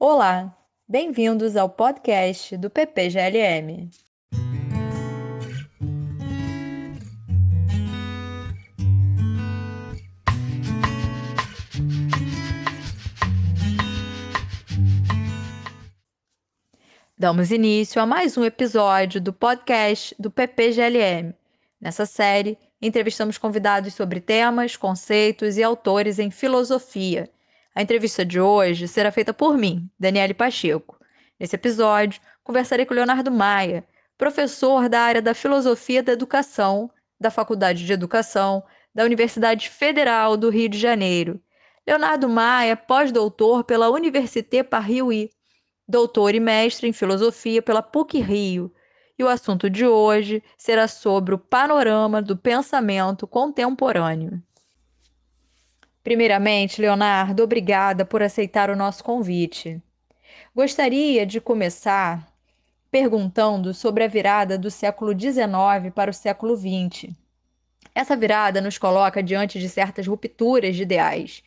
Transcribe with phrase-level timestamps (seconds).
[0.00, 0.56] Olá,
[0.88, 3.90] bem-vindos ao podcast do PPGLM.
[17.18, 21.34] Damos início a mais um episódio do podcast do PPGLM.
[21.80, 27.28] Nessa série, entrevistamos convidados sobre temas, conceitos e autores em filosofia.
[27.74, 30.98] A entrevista de hoje será feita por mim, Daniele Pacheco.
[31.38, 33.86] Nesse episódio, conversarei com Leonardo Maia,
[34.16, 40.50] professor da área da Filosofia da Educação, da Faculdade de Educação da Universidade Federal do
[40.50, 41.40] Rio de Janeiro.
[41.86, 45.30] Leonardo Maia é pós-doutor pela Université Paris
[45.88, 48.70] doutor e mestre em filosofia pela PUC Rio.
[49.18, 54.40] E o assunto de hoje será sobre o panorama do pensamento contemporâneo.
[56.08, 59.78] Primeiramente, Leonardo, obrigada por aceitar o nosso convite.
[60.56, 62.26] Gostaria de começar
[62.90, 67.12] perguntando sobre a virada do século XIX para o século XX.
[67.94, 71.42] Essa virada nos coloca diante de certas rupturas de ideais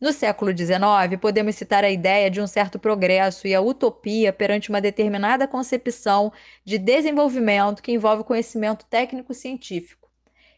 [0.00, 4.68] no século XIX, podemos citar a ideia de um certo progresso e a utopia perante
[4.68, 6.32] uma determinada concepção
[6.64, 10.10] de desenvolvimento que envolve conhecimento técnico-científico.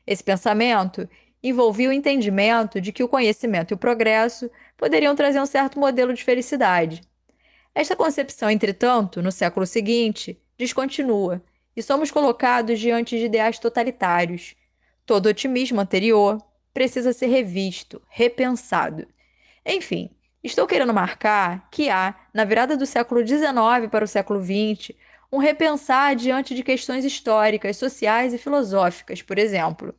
[0.06, 1.06] Esse pensamento
[1.48, 6.14] envolvia o entendimento de que o conhecimento e o progresso poderiam trazer um certo modelo
[6.14, 7.02] de felicidade.
[7.74, 11.42] Esta concepção, entretanto, no século seguinte, descontinua
[11.76, 14.54] e somos colocados diante de ideais totalitários.
[15.04, 19.06] Todo otimismo anterior precisa ser revisto, repensado.
[19.66, 20.10] Enfim,
[20.42, 24.96] estou querendo marcar que há, na virada do século XIX para o século XX,
[25.30, 29.94] um repensar diante de questões históricas, sociais e filosóficas, por exemplo.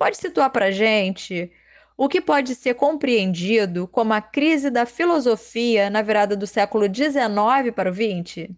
[0.00, 1.52] Pode situar para gente
[1.94, 7.70] o que pode ser compreendido como a crise da filosofia na virada do século XIX
[7.76, 8.48] para o XX?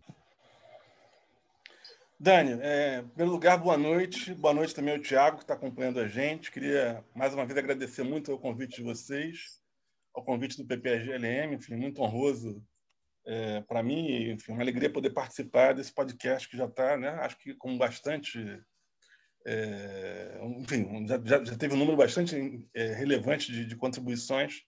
[2.17, 4.33] Dani, é, em primeiro lugar, boa noite.
[4.35, 6.53] Boa noite também ao Tiago, que está acompanhando a gente.
[6.53, 9.61] Queria, mais uma vez, agradecer muito o convite de vocês
[10.15, 12.63] ao convite do PPGLM, enfim, muito honroso
[13.27, 17.37] é, para mim, enfim, uma alegria poder participar desse podcast que já está, né, acho
[17.39, 18.39] que com bastante,
[19.47, 24.63] é, enfim, já, já, teve um número bastante é, relevante de, de, contribuições,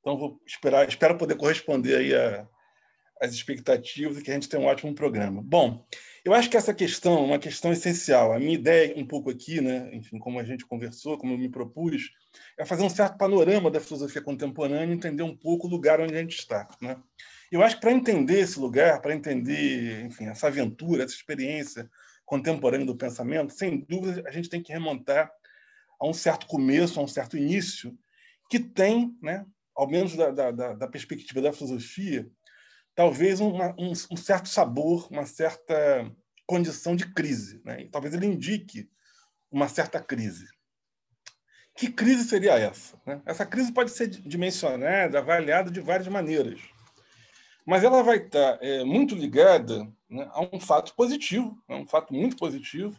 [0.00, 2.48] então vou esperar, espero poder corresponder aí a,
[3.20, 5.40] as expectativas e que a gente tenha um ótimo programa.
[5.44, 5.86] Bom,
[6.24, 8.32] eu acho que essa questão é uma questão essencial.
[8.32, 11.48] A minha ideia, um pouco aqui, né, enfim, como a gente conversou, como eu me
[11.48, 12.10] propus,
[12.58, 16.20] é fazer um certo panorama da filosofia contemporânea, entender um pouco o lugar onde a
[16.20, 16.68] gente está.
[16.80, 16.96] Né?
[17.50, 21.88] Eu acho que para entender esse lugar, para entender, enfim, essa aventura, essa experiência
[22.32, 25.30] contemporânea do pensamento, sem dúvida a gente tem que remontar
[26.00, 27.94] a um certo começo, a um certo início,
[28.48, 29.44] que tem, né,
[29.76, 32.26] ao menos da, da, da perspectiva da filosofia,
[32.94, 36.10] talvez uma, um, um, certo sabor, uma certa
[36.46, 37.60] condição de crise.
[37.66, 37.82] Né?
[37.82, 38.88] E talvez ele indique
[39.50, 40.46] uma certa crise.
[41.76, 42.98] Que crise seria essa?
[43.04, 43.20] Né?
[43.26, 46.62] Essa crise pode ser dimensionada, avaliada de várias maneiras.
[47.66, 52.36] Mas ela vai estar é, muito ligada né, a um fato positivo, um fato muito
[52.36, 52.96] positivo.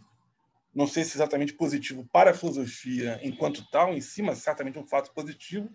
[0.73, 4.87] Não sei se exatamente positivo para a filosofia enquanto tal, em si, mas certamente um
[4.87, 5.69] fato positivo,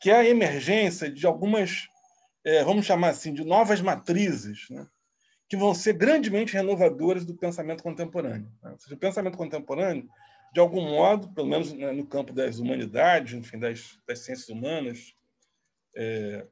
[0.00, 1.88] que é a emergência de algumas
[2.44, 4.86] é, vamos chamar assim, de novas matrizes, né?
[5.48, 8.50] que vão ser grandemente renovadoras do pensamento contemporâneo.
[8.62, 8.74] Né?
[8.78, 10.08] Seja, o pensamento contemporâneo,
[10.52, 15.14] de algum modo, pelo menos né, no campo das humanidades, enfim, das, das ciências humanas,
[15.96, 16.46] é,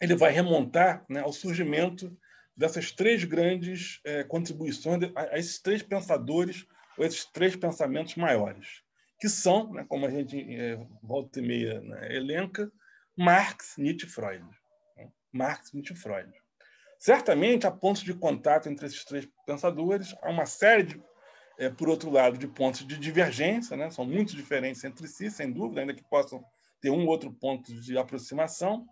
[0.00, 2.16] ele vai remontar né, ao surgimento
[2.60, 6.66] dessas três grandes é, contribuições a, a, esses três pensadores
[6.98, 8.82] ou esses três pensamentos maiores,
[9.18, 12.70] que são, né, como a gente é, volta e meia né, elenca,
[13.16, 14.44] Marx, Nietzsche e Freud.
[15.32, 16.30] Marx, Nietzsche e Freud.
[16.98, 21.02] Certamente há pontos de contato entre esses três pensadores, há uma série, de,
[21.58, 23.90] é, por outro lado, de pontos de divergência, né?
[23.90, 26.44] são muito diferentes entre si, sem dúvida, ainda que possam
[26.80, 28.86] ter um outro ponto de aproximação,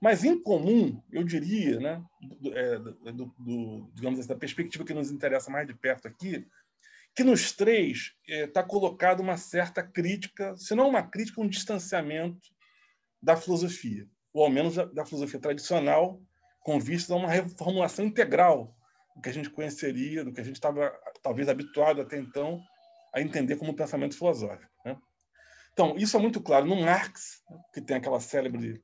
[0.00, 2.02] mas em comum, eu diria, né,
[2.40, 6.46] do, é, do, do, digamos assim, da perspectiva que nos interessa mais de perto aqui,
[7.14, 12.48] que nos três está é, colocada uma certa crítica, se não uma crítica, um distanciamento
[13.22, 16.20] da filosofia ou ao menos da, da filosofia tradicional,
[16.60, 18.76] com vista a uma reformulação integral
[19.14, 20.92] do que a gente conheceria, do que a gente estava
[21.22, 22.60] talvez habituado até então
[23.14, 24.72] a entender como pensamento filosófico.
[24.84, 24.96] Né?
[25.74, 27.42] Então, isso é muito claro no Marx,
[27.72, 28.80] que tem aquela célebre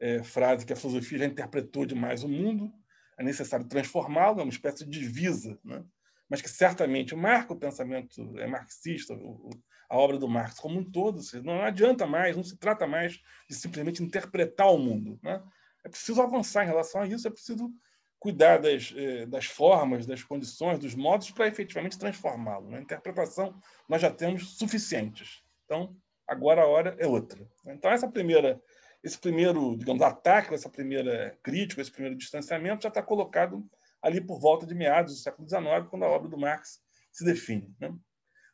[0.00, 2.72] é, frase que a filosofia já interpretou demais o mundo,
[3.18, 5.84] é necessário transformá-lo, é uma espécie de divisa, né?
[6.30, 9.50] mas que certamente marca o pensamento é marxista, o,
[9.90, 11.20] a obra do Marx como um todo.
[11.44, 15.20] Não adianta mais, não se trata mais de simplesmente interpretar o mundo.
[15.22, 15.42] Né?
[15.84, 17.70] É preciso avançar em relação a isso, é preciso
[18.18, 22.70] cuidar das, eh, das formas, das condições, dos modos para efetivamente transformá-lo.
[22.70, 22.82] Na né?
[22.82, 23.58] interpretação,
[23.88, 25.42] nós já temos suficientes.
[25.64, 25.96] Então,
[26.30, 27.44] agora a hora é outra.
[27.66, 28.62] Então, essa primeira,
[29.02, 33.68] esse primeiro, digamos, ataque, essa primeira crítica, esse primeiro distanciamento já está colocado
[34.00, 36.80] ali por volta de meados do século XIX, quando a obra do Marx
[37.10, 37.74] se define.
[37.80, 37.92] Né?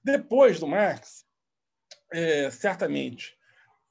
[0.03, 1.27] Depois do Marx,
[2.11, 3.37] é, certamente,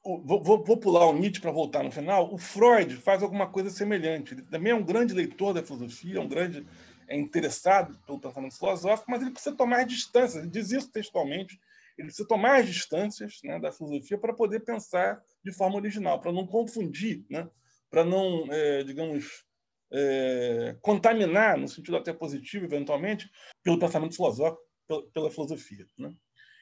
[0.02, 4.34] vou, vou, pular o Nietzsche para voltar no final, o Freud faz alguma coisa semelhante.
[4.34, 6.66] Ele também é um grande leitor da filosofia, um grande
[7.08, 11.60] é interessado pelo pensamento filosófico, mas ele precisa tomar distâncias, ele diz isso textualmente,
[11.98, 16.32] ele precisa tomar as distâncias né, da filosofia para poder pensar de forma original, para
[16.32, 17.48] não confundir, né,
[17.90, 19.44] para não, é, digamos,
[19.92, 23.30] é, contaminar, no sentido até positivo, eventualmente,
[23.62, 25.86] pelo pensamento filosófico, pela, pela filosofia.
[25.96, 26.12] Né?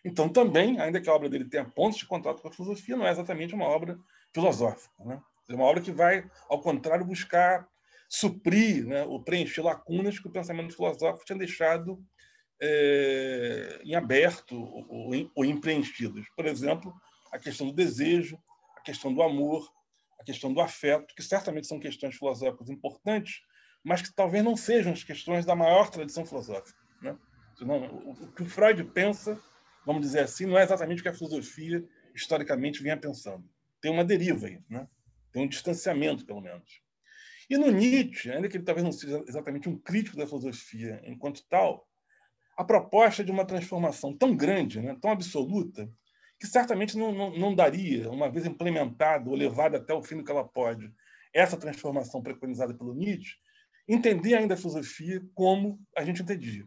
[0.04, 3.06] Então, também, ainda que a obra dele tenha pontos de contato com a filosofia, não
[3.06, 3.98] é exatamente uma obra
[4.32, 4.92] filosófica.
[5.04, 5.20] Né?
[5.48, 7.66] É uma obra que vai, ao contrário, buscar
[8.08, 12.04] suprir né, ou preencher lacunas que o pensamento filosófico tinha deixado
[12.60, 16.24] é, em aberto ou, ou em preenchidas.
[16.36, 16.94] Por exemplo,
[17.32, 18.38] a questão do desejo,
[18.76, 19.68] a questão do amor,
[20.20, 23.40] a questão do afeto, que certamente são questões filosóficas importantes,
[23.82, 26.78] mas que talvez não sejam as questões da maior tradição filosófica.
[27.02, 27.16] Né?
[27.58, 29.38] Senão, o que o Freud pensa
[29.84, 31.84] vamos dizer assim, não é exatamente o que a filosofia
[32.14, 33.44] historicamente vinha pensando.
[33.80, 34.88] Tem uma deriva aí, né?
[35.30, 36.80] tem um distanciamento, pelo menos.
[37.50, 41.46] E no Nietzsche, ainda que ele talvez não seja exatamente um crítico da filosofia enquanto
[41.48, 41.86] tal,
[42.56, 45.90] a proposta de uma transformação tão grande, né, tão absoluta,
[46.38, 50.24] que certamente não, não, não daria, uma vez implementada ou levada até o fim do
[50.24, 50.92] que ela pode,
[51.32, 53.36] essa transformação preconizada pelo Nietzsche,
[53.88, 56.64] entender ainda a filosofia como a gente entendia.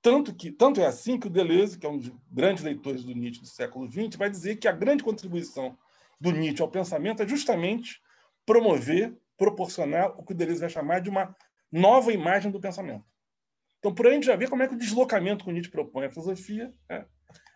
[0.00, 3.14] Tanto, que, tanto é assim que o Deleuze, que é um dos grandes leitores do
[3.14, 5.78] Nietzsche do século XX, vai dizer que a grande contribuição
[6.20, 8.00] do Nietzsche ao pensamento é justamente
[8.44, 11.36] promover, proporcionar o que o Deleuze vai chamar de uma
[11.70, 13.04] nova imagem do pensamento.
[13.82, 15.68] Então, por aí a gente já vê como é que o deslocamento que o Nietzsche
[15.68, 17.04] propõe à filosofia é,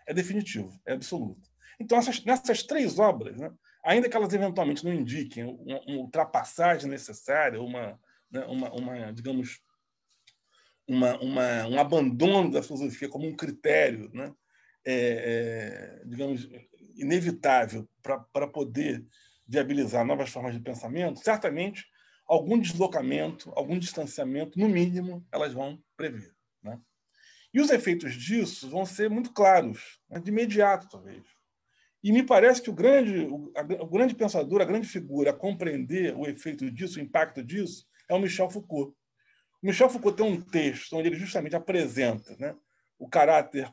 [0.08, 1.49] é definitivo, é absoluto.
[1.78, 3.49] Então, essas, nessas três obras, né,
[3.84, 7.96] ainda que elas eventualmente não indiquem uma, uma ultrapassagem necessária, uma,
[8.28, 9.61] né, uma, uma, digamos,
[10.88, 14.32] uma, uma, um abandono da filosofia como um critério, né?
[14.88, 16.49] É, é, digamos,
[16.94, 19.05] inevitável para poder
[19.46, 21.84] viabilizar novas formas de pensamento, certamente
[22.26, 26.34] algum deslocamento, algum distanciamento, no mínimo, elas vão prever.
[26.62, 26.81] Né?
[27.55, 30.20] E os efeitos disso vão ser muito claros, né?
[30.20, 31.23] de imediato, talvez.
[32.02, 35.34] E me parece que o grande, o, a, o grande pensador, a grande figura a
[35.34, 38.94] compreender o efeito disso, o impacto disso, é o Michel Foucault.
[39.62, 42.55] Michel Foucault tem um texto onde ele justamente apresenta né,
[42.99, 43.73] o caráter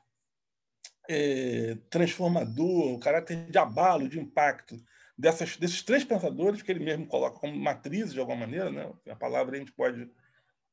[1.10, 4.82] é, transformador, o caráter de abalo, de impacto
[5.18, 8.72] dessas, desses três pensadores que ele mesmo coloca como matrizes, de alguma maneira.
[8.72, 8.92] Né?
[9.10, 10.10] A palavra a gente pode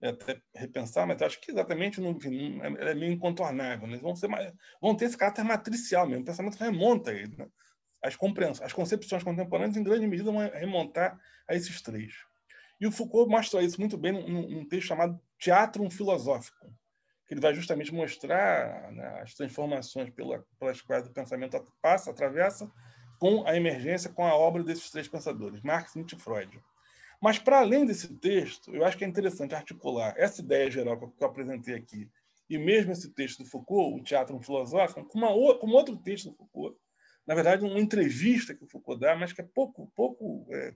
[0.03, 3.87] até repensar, mas acho que exatamente no, enfim, é, é meio incontornável.
[3.87, 3.95] Né?
[3.95, 4.29] Eles vão, ser,
[4.81, 6.23] vão ter esse caráter matricial mesmo.
[6.23, 7.37] O pensamento remonta a ele.
[7.37, 7.47] Né?
[8.03, 12.15] As, compreensões, as concepções contemporâneas, em grande medida, vão remontar a esses três.
[12.81, 16.75] E o Foucault mostra isso muito bem num, num texto chamado Teatro Filosófico,
[17.27, 22.71] que ele vai justamente mostrar né, as transformações pela, pelas quais o pensamento passa, atravessa,
[23.21, 26.61] com a emergência, com a obra desses três pensadores, Marx, Nietzsche e Freud.
[27.23, 31.23] Mas, para além desse texto, eu acho que é interessante articular essa ideia geral que
[31.23, 32.11] eu apresentei aqui,
[32.49, 36.37] e mesmo esse texto do Foucault, o Teatro Filosófico, com, uma, com outro texto do
[36.37, 36.77] Foucault,
[37.25, 40.75] na verdade, uma entrevista que o Foucault dá, mas que é pouco, pouco é,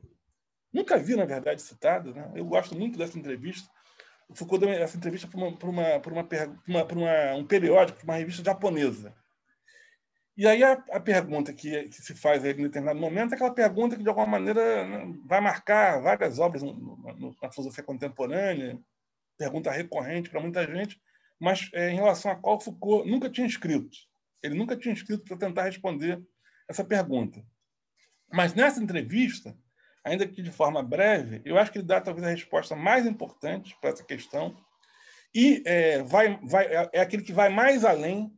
[0.74, 2.12] Nunca vi, na verdade, citado.
[2.12, 2.32] Né?
[2.34, 3.70] Eu gosto muito dessa entrevista.
[4.28, 6.28] O Foucault deu essa entrevista para uma, uma, uma,
[6.66, 9.14] uma, uma, um periódico, para uma revista japonesa.
[10.36, 13.54] E aí a, a pergunta que, que, se faz aí em determinado momento é aquela
[13.54, 18.78] pergunta que, de alguma maneira, né, vai marcar várias obras no, no, na filosofia contemporânea,
[19.38, 21.00] pergunta recorrente para muita gente,
[21.38, 23.96] mas é, em relação a qual Foucault nunca tinha escrito.
[24.42, 26.20] Ele nunca tinha escrito para tentar responder
[26.68, 27.44] essa pergunta.
[28.32, 29.56] Mas nessa entrevista,
[30.02, 33.76] ainda que de forma breve, eu acho que ele dá talvez a resposta mais importante
[33.80, 34.56] para essa questão
[35.34, 38.32] e é, vai, vai, é, é aquele que vai mais além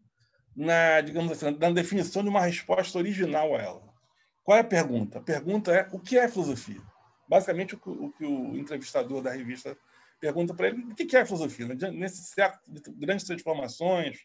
[0.57, 3.95] na, digamos assim, na definição de uma resposta original a ela.
[4.43, 5.19] Qual é a pergunta?
[5.19, 6.81] A pergunta é o que é filosofia?
[7.29, 9.77] Basicamente, o que o, que o entrevistador da revista
[10.21, 11.67] pergunta para ele o que é filosofia?
[11.93, 14.19] Nesse século de grandes transformações,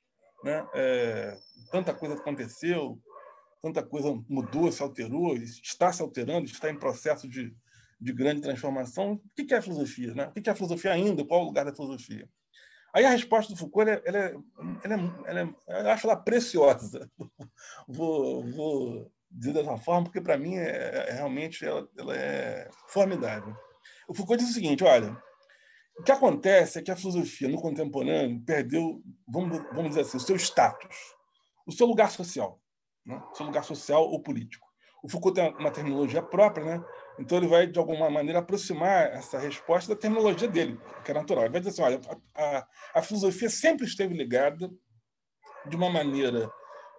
[0.43, 0.65] né?
[0.73, 1.38] É,
[1.71, 3.00] tanta coisa aconteceu,
[3.61, 7.53] tanta coisa mudou, se alterou, está se alterando, está em processo de,
[8.00, 9.13] de grande transformação.
[9.13, 10.13] O que é filosofia?
[10.13, 10.27] Né?
[10.27, 11.25] O que é filosofia ainda?
[11.25, 12.27] Qual é o lugar da filosofia?
[12.93, 14.36] Aí a resposta do Foucault, ela, ela, é,
[14.83, 17.10] ela, é, ela é, eu acho ela preciosa.
[17.88, 23.55] vou, vou dizer dessa forma, porque para mim é, é, realmente ela, ela, é formidável.
[24.07, 25.17] O Foucault diz o seguinte: olha,
[25.98, 30.21] o que acontece é que a filosofia no contemporâneo perdeu, vamos, vamos dizer assim, o
[30.21, 30.98] seu status,
[31.65, 32.62] o seu lugar social,
[33.05, 33.21] né?
[33.31, 34.67] o seu lugar social ou político.
[35.03, 36.86] O Foucault tem uma terminologia própria, né?
[37.20, 41.44] Então ele vai, de alguma maneira, aproximar essa resposta da terminologia dele, que é natural.
[41.44, 42.01] Ele vai dizer assim: olha,
[42.36, 44.72] a, a, a filosofia sempre esteve ligada
[45.65, 46.51] de uma maneira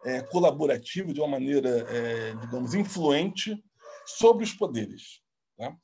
[0.04, 3.62] é, colaborativa, de uma maneira, é, digamos, influente
[4.04, 5.20] sobre os poderes,
[5.56, 5.76] tá?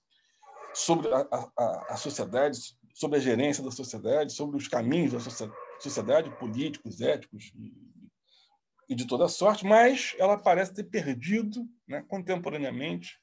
[0.75, 2.58] sobre a, a, a, sociedade,
[2.94, 5.49] sobre a gerência da sociedade, sobre os caminhos da
[5.80, 7.52] sociedade, políticos, éticos
[8.88, 13.18] e, de toda sorte, mas ela parece ter perdido né, contemporaneamente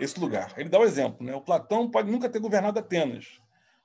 [0.00, 0.52] esse lugar.
[0.56, 1.26] Ele dá o um exemplo.
[1.26, 1.34] Né?
[1.34, 3.40] O Platão pode nunca ter governado Atenas,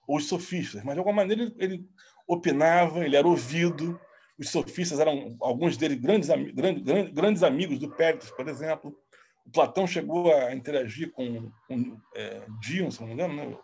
[0.07, 1.89] ou os sofistas, mas de alguma maneira ele, ele
[2.27, 3.99] opinava, ele era ouvido,
[4.37, 8.97] os sofistas eram, alguns deles, grandes, grandes, grandes amigos do Péricles, por exemplo.
[9.45, 13.57] O Platão chegou a interagir com, com é, Dion, se não me engano, né?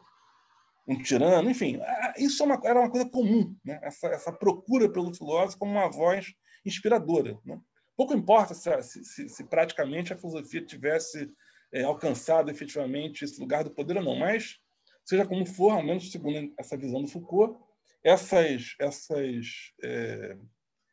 [0.87, 1.79] um tirano, enfim.
[2.17, 3.79] Isso é era uma coisa comum, né?
[3.83, 6.33] essa, essa procura pelo filósofo como uma voz
[6.65, 7.37] inspiradora.
[7.45, 7.59] Né?
[7.95, 11.31] Pouco importa se, se, se, praticamente a filosofia tivesse
[11.71, 14.57] é, alcançado efetivamente esse lugar do poder ou não, mas,
[15.03, 17.59] seja como for, ao menos segundo essa visão do Foucault,
[18.03, 20.37] essas, essas é,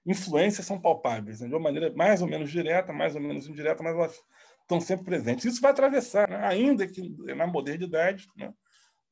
[0.05, 1.49] influências são palpáveis, né?
[1.49, 4.21] de uma maneira mais ou menos direta, mais ou menos indireta, mas elas
[4.61, 5.45] estão sempre presentes.
[5.45, 6.45] Isso vai atravessar, né?
[6.45, 8.53] ainda que na modernidade, né?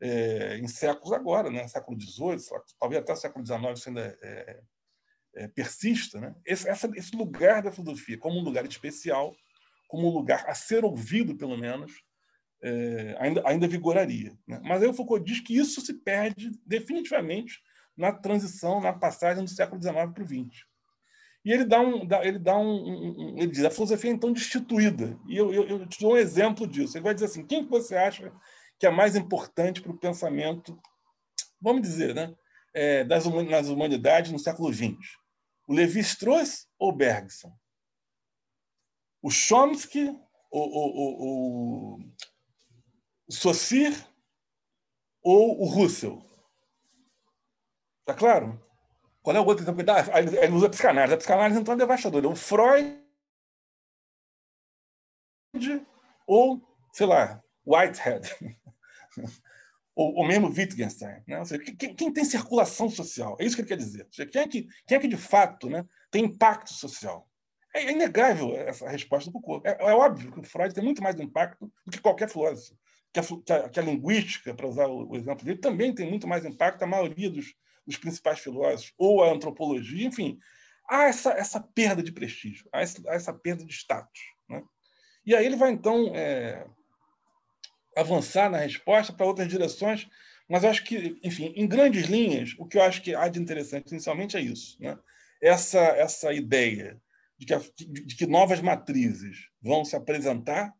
[0.00, 1.66] é, em séculos agora, né?
[1.66, 4.62] século XVIII, talvez até século XIX isso ainda é, é,
[5.36, 6.34] é, persista, né?
[6.44, 9.34] esse, essa, esse lugar da filosofia como um lugar especial,
[9.94, 11.92] como lugar a ser ouvido, pelo menos,
[12.60, 14.36] é, ainda, ainda vigoraria.
[14.44, 14.60] Né?
[14.64, 17.60] Mas aí o Foucault diz que isso se perde definitivamente
[17.96, 20.64] na transição, na passagem do século XIX para o XX.
[21.44, 25.16] E ele dá um, ele dá um, um, ele diz a filosofia é então destituída.
[25.28, 26.96] E eu, eu, eu, te dou um exemplo disso.
[26.96, 28.32] Ele vai dizer assim: quem que você acha
[28.80, 30.76] que é mais importante para o pensamento,
[31.60, 32.34] vamos dizer, né,
[32.74, 34.96] é, das nas humanidades no século XX?
[35.68, 37.52] O Levi-Strauss ou Bergson?
[39.24, 40.10] O Chomsky
[40.50, 41.98] o, o, o,
[43.26, 43.96] o Saussure
[45.22, 46.22] ou o Russell?
[48.04, 48.62] Tá claro?
[49.22, 50.04] Qual é o outro exemplo que dá?
[50.18, 51.14] Ele usa psicanálise.
[51.14, 52.28] A psicanálise, então, é devastadora.
[52.28, 53.02] O Freud
[56.26, 56.60] ou,
[56.92, 58.28] sei lá, Whitehead.
[59.96, 61.22] ou, ou mesmo Wittgenstein.
[61.26, 61.38] Né?
[61.38, 63.38] Ou seja, quem, quem, tem circulação social?
[63.40, 64.06] É isso que ele quer dizer.
[64.10, 67.26] Seja, quem, é que, quem é que, de fato, né, tem impacto social?
[67.74, 69.66] É, inegável essa resposta do Foucault.
[69.66, 72.78] É, é, óbvio que o Freud tem muito mais impacto do que qualquer filósofo.
[73.12, 76.44] Que a, que a, linguística, para usar o, o exemplo dele, também tem muito mais
[76.44, 76.82] impacto.
[76.82, 77.52] A maioria dos,
[77.84, 80.38] dos principais filósofos, ou a antropologia, enfim,
[80.88, 84.20] há essa, essa perda de prestígio, há essa, há essa perda de status.
[84.48, 84.62] Né?
[85.26, 86.64] E aí ele vai, então, é,
[87.96, 90.08] avançar na resposta para outras direções,
[90.48, 93.90] mas acho que, enfim, em grandes linhas, o que eu acho que há de interessante,
[93.90, 94.76] inicialmente, é isso.
[94.80, 94.96] Né?
[95.42, 97.00] Essa, essa ideia
[97.38, 100.72] de que, a, de que novas matrizes vão se apresentar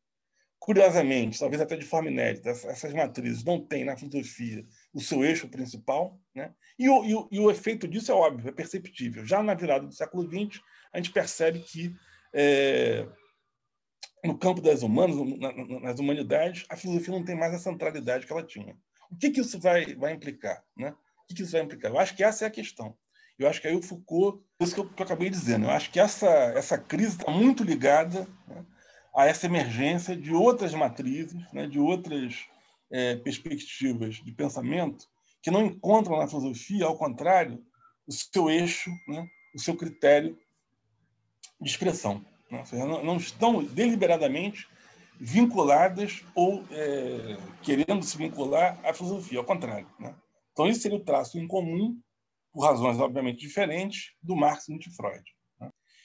[0.65, 5.47] Curiosamente, talvez até de forma inédita, essas matrizes não têm na filosofia o seu eixo
[5.47, 6.55] principal, né?
[6.79, 9.27] e, o, e, o, e o efeito disso é óbvio, é perceptível.
[9.27, 11.95] Já na virada do século XX, a gente percebe que
[12.33, 13.07] é,
[14.25, 18.33] no campo das humanas, na, nas humanidades, a filosofia não tem mais a centralidade que
[18.33, 18.75] ela tinha.
[19.11, 20.65] O que, que isso vai, vai implicar?
[20.75, 20.93] Né?
[20.93, 21.91] O que, que isso vai implicar?
[21.91, 22.97] Eu acho que essa é a questão.
[23.39, 25.91] Eu acho que aí o Foucault, isso que eu, que eu acabei dizendo, eu acho
[25.91, 28.65] que essa, essa crise está muito ligada né,
[29.15, 32.45] a essa emergência de outras matrizes, né, de outras
[32.91, 35.09] é, perspectivas de pensamento
[35.43, 37.63] que não encontram na filosofia, ao contrário,
[38.07, 40.39] o seu eixo, né, o seu critério
[41.61, 42.25] de expressão.
[42.51, 42.65] Né?
[42.65, 44.69] Seja, não, não, estão deliberadamente
[45.21, 49.89] vinculadas ou é, querendo se vincular à filosofia, ao contrário.
[49.99, 50.15] Né?
[50.53, 52.01] Então, isso seria o traço em comum,
[52.55, 55.25] por razões obviamente diferentes, do Marx e de Freud.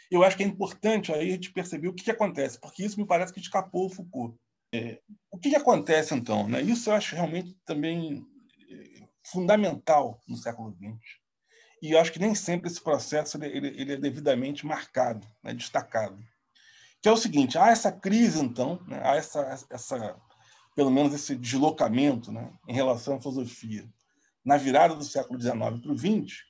[0.10, 3.00] Eu acho que é importante aí a gente perceber o que, que acontece, porque isso
[3.00, 4.36] me parece que escapou o Foucault.
[4.74, 5.00] É,
[5.32, 6.48] o que, que, acontece, então?
[6.48, 6.64] Né?
[6.64, 8.26] Isso eu acho realmente também
[8.72, 11.00] é, fundamental no século XX.
[11.84, 15.54] E eu acho que nem sempre esse processo ele, ele é devidamente marcado, né?
[15.54, 16.18] destacado.
[17.02, 19.00] Que é o seguinte: há essa crise, então, né?
[19.04, 20.20] há essa, essa,
[20.76, 22.52] pelo menos esse deslocamento né?
[22.68, 23.88] em relação à filosofia
[24.44, 26.50] na virada do século XIX para o XX,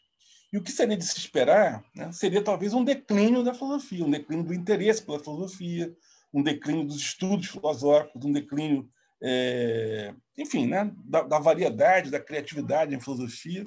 [0.52, 4.10] e o que seria de se esperar né, seria talvez um declínio da filosofia, um
[4.10, 5.96] declínio do interesse pela filosofia,
[6.34, 8.90] um declínio dos estudos filosóficos, um declínio,
[9.22, 13.64] é, enfim, né, da, da, variedade, da criatividade em filosofia,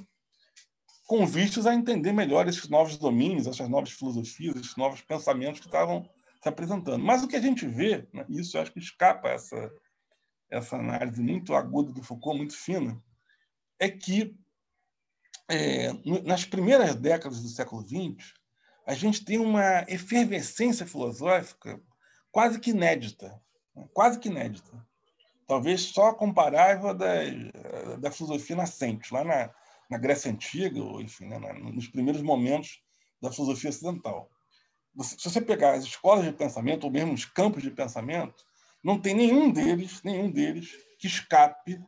[1.06, 5.66] com vistos a entender melhor esses novos domínios, essas novas filosofias, esses novos pensamentos que
[5.66, 6.08] estavam
[6.42, 7.04] se apresentando.
[7.04, 9.70] Mas o que a gente vê, né, isso acho que escapa essa,
[10.50, 13.00] essa análise muito aguda do Foucault, muito fina,
[13.82, 14.38] é que
[15.48, 15.92] é,
[16.24, 18.32] nas primeiras décadas do século XX,
[18.86, 21.82] a gente tem uma efervescência filosófica
[22.30, 23.42] quase que inédita,
[23.74, 23.88] né?
[23.92, 24.70] quase que inédita.
[25.48, 27.12] Talvez só comparável da,
[27.98, 29.50] da filosofia nascente, lá na,
[29.90, 32.80] na Grécia Antiga, ou enfim, né, nos primeiros momentos
[33.20, 34.30] da filosofia ocidental.
[35.02, 38.44] Se você pegar as escolas de pensamento, ou mesmo os campos de pensamento,
[38.82, 40.70] não tem nenhum deles, nenhum deles
[41.00, 41.82] que escape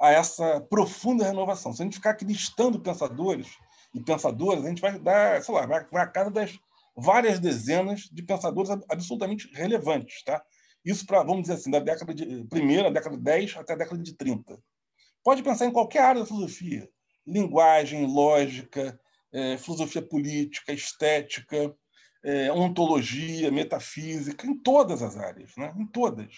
[0.00, 1.72] a essa profunda renovação.
[1.72, 3.48] Se a gente ficar aqui listando pensadores
[3.94, 6.58] e pensadoras, a gente vai dar, sei lá, vai, vai a cada das
[6.96, 10.42] várias dezenas de pensadores absolutamente relevantes, tá?
[10.84, 14.02] Isso para, vamos dizer assim, da década de primeira, década de 10 até a década
[14.02, 14.58] de 30.
[15.22, 16.88] Pode pensar em qualquer área da filosofia,
[17.26, 18.98] linguagem, lógica,
[19.32, 21.74] é, filosofia política, estética,
[22.24, 25.74] é, ontologia, metafísica, em todas as áreas, né?
[25.76, 26.34] em todas.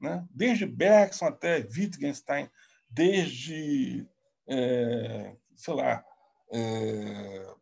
[0.00, 0.24] Né?
[0.30, 2.48] Desde Bergson até Wittgenstein,
[2.92, 4.06] desde,
[4.46, 6.04] é, sei lá,
[6.52, 7.54] é,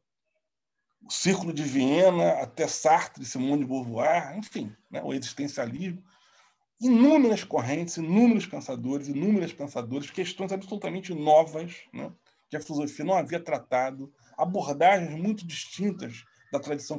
[1.03, 5.03] o Círculo de Viena até Sartre, Simone de Beauvoir, enfim, né?
[5.03, 6.03] o existencialismo.
[6.81, 12.13] Inúmeras correntes, inúmeros pensadores, inúmeras pensadoras, questões absolutamente novas, né?
[12.49, 16.99] que a filosofia não havia tratado, abordagens muito distintas da tradição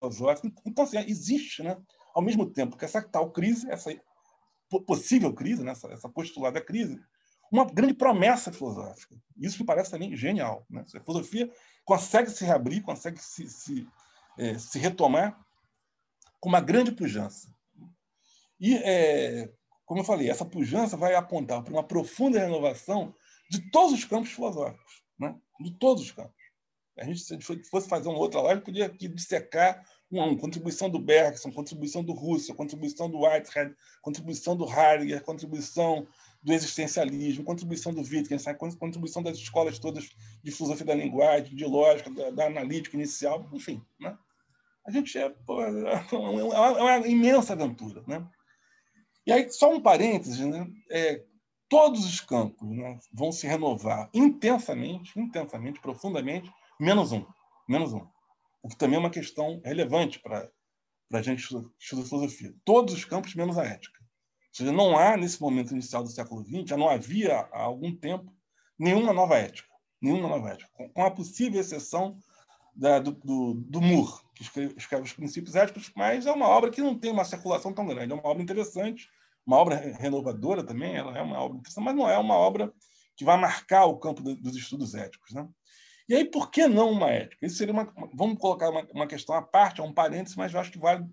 [0.00, 0.52] filosófica.
[0.64, 1.76] Então, assim, existe, né?
[2.14, 3.90] ao mesmo tempo que essa tal crise, essa
[4.86, 5.72] possível crise, né?
[5.72, 7.00] essa, essa postulada crise,
[7.50, 9.16] uma grande promessa filosófica.
[9.36, 10.66] Isso me parece também genial.
[10.68, 10.84] Né?
[10.94, 11.50] A filosofia
[11.84, 13.88] consegue se reabrir, consegue se, se,
[14.38, 15.38] é, se retomar
[16.40, 17.48] com uma grande pujança.
[18.60, 19.50] E é,
[19.86, 23.14] como eu falei, essa pujança vai apontar para uma profunda renovação
[23.50, 25.34] de todos os campos filosóficos, né?
[25.60, 26.36] de todos os campos.
[26.98, 30.88] A gente, se a gente fosse fazer uma outra live, podia aqui dissecar uma, contribuição
[30.88, 36.06] do Bergson, contribuição do Russell, contribuição do Whitehead, contribuição do Heidegger, contribuição
[36.42, 40.08] do existencialismo, contribuição do Wittgenstein, contribuição das escolas todas
[40.42, 43.82] de filosofia da linguagem, de lógica, da, da analítica inicial, enfim.
[44.00, 44.16] Né?
[44.86, 45.70] A gente é, pô, é,
[46.12, 48.02] uma, é uma imensa aventura.
[48.06, 48.26] Né?
[49.26, 50.66] E aí, só um parênteses, né?
[50.90, 51.22] É,
[51.68, 57.26] todos os campos né, vão se renovar intensamente, intensamente, profundamente, menos um.
[57.68, 58.06] Menos um.
[58.68, 60.46] O que também é uma questão relevante para
[61.14, 62.54] a gente estudar filosofia.
[62.66, 63.98] Todos os campos, menos a ética.
[63.98, 64.06] Ou
[64.52, 68.30] seja, não há, nesse momento inicial do século XX, já não havia há algum tempo
[68.78, 69.66] nenhuma nova ética.
[70.02, 70.70] Nenhuma nova ética.
[70.92, 72.18] Com a possível exceção
[72.76, 76.70] da, do, do, do Moore, que escreve, escreve, os princípios éticos, mas é uma obra
[76.70, 78.12] que não tem uma circulação tão grande.
[78.12, 79.08] É uma obra interessante,
[79.46, 82.70] uma obra renovadora também, ela é uma obra interessante, mas não é uma obra
[83.16, 85.32] que vai marcar o campo dos estudos éticos.
[85.32, 85.48] Né?
[86.08, 87.46] E aí, por que não uma ética?
[87.46, 90.60] Isso seria uma, vamos colocar uma, uma questão à parte, é um parênteses, mas eu
[90.60, 91.06] acho que vale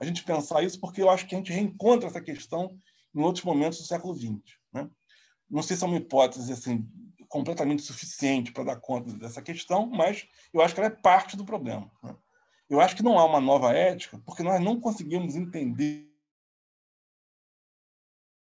[0.00, 2.76] a gente pensar isso, porque eu acho que a gente reencontra essa questão
[3.14, 4.40] em outros momentos do século XX.
[4.72, 4.90] Né?
[5.48, 6.84] Não sei se é uma hipótese assim,
[7.28, 11.44] completamente suficiente para dar conta dessa questão, mas eu acho que ela é parte do
[11.44, 11.88] problema.
[12.02, 12.16] Né?
[12.68, 16.10] Eu acho que não há uma nova ética, porque nós não conseguimos entender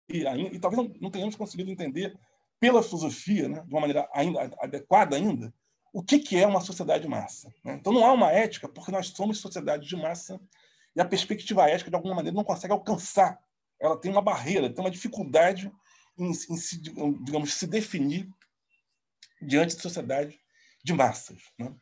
[0.08, 2.18] e, e talvez não, não, tenhamos conseguido entender
[2.58, 5.52] pela filosofia, né, de uma maneira ainda adequada ainda,
[5.92, 7.52] o que, que é uma sociedade de massa.
[7.64, 7.74] Né?
[7.74, 10.40] Então não há uma ética porque nós somos sociedade de massa
[10.94, 13.38] e a perspectiva ética de alguma maneira não consegue alcançar.
[13.80, 15.72] Ela tem uma barreira, tem uma dificuldade
[16.18, 18.28] em, em se, digamos, se definir
[19.40, 20.38] diante de sociedade
[20.84, 21.38] de massas.
[21.58, 21.72] Né?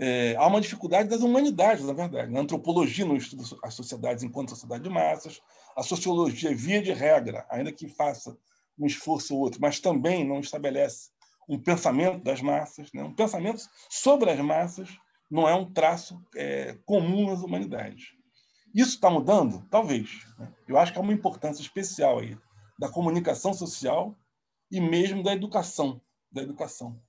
[0.00, 2.34] É, há uma dificuldade das humanidades, na verdade.
[2.34, 5.40] A antropologia não estuda as sociedades enquanto sociedade de massas,
[5.76, 8.36] a sociologia, via de regra, ainda que faça
[8.78, 11.10] um esforço ou outro, mas também não estabelece
[11.48, 13.02] um pensamento das massas, né?
[13.02, 14.98] um pensamento sobre as massas
[15.30, 18.12] não é um traço é, comum nas humanidades.
[18.74, 19.66] Isso está mudando?
[19.70, 20.26] Talvez.
[20.38, 20.52] Né?
[20.66, 22.36] Eu acho que há uma importância especial aí
[22.78, 24.14] da comunicação social
[24.70, 27.00] e mesmo da educação, da educação.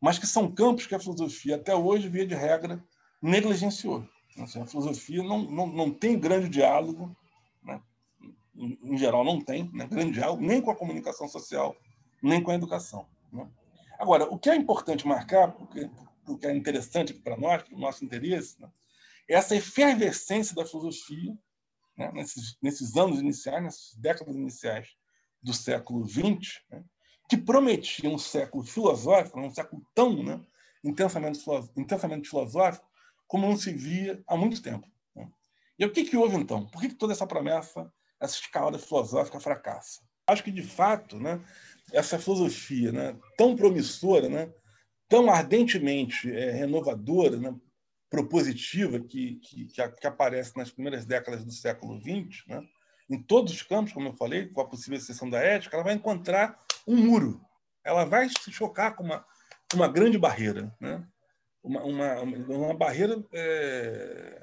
[0.00, 2.82] Mas que são campos que a filosofia até hoje, via de regra,
[3.20, 4.06] negligenciou.
[4.38, 7.14] Assim, a filosofia não, não, não tem grande diálogo
[7.62, 7.80] né?
[8.56, 11.76] em geral, não tem né, grande diálogo, nem com a comunicação social,
[12.22, 13.06] nem com a educação.
[13.30, 13.46] Né?
[14.02, 15.88] Agora, o que é importante marcar, porque,
[16.26, 18.68] porque é interessante para nós, para o nosso interesse, né,
[19.28, 21.32] é essa efervescência da filosofia
[21.96, 24.88] né, nesses, nesses anos iniciais, nessas décadas iniciais
[25.40, 26.84] do século XX, né,
[27.30, 30.44] que prometia um século filosófico, um século tão né,
[30.82, 31.38] intensamente,
[31.76, 32.84] intensamente filosófico,
[33.28, 34.90] como não se via há muito tempo.
[35.14, 35.30] Né.
[35.78, 36.66] E o que, que houve, então?
[36.66, 37.88] Por que, que toda essa promessa
[38.20, 40.00] essa escalada filosófica fracassa.
[40.26, 41.44] Acho que, de fato, né,
[41.92, 44.52] essa filosofia né, tão promissora, né,
[45.08, 47.54] tão ardentemente é, renovadora, né,
[48.10, 52.62] propositiva, que, que, que, aparece nas primeiras décadas do século XX, né,
[53.08, 55.94] em todos os campos, como eu falei, com a possível exceção da ética, ela vai
[55.94, 57.44] encontrar um muro.
[57.84, 59.24] Ela vai se chocar com uma,
[59.74, 60.74] uma grande barreira.
[60.80, 61.06] Né?
[61.62, 64.41] Uma, uma, uma barreira é,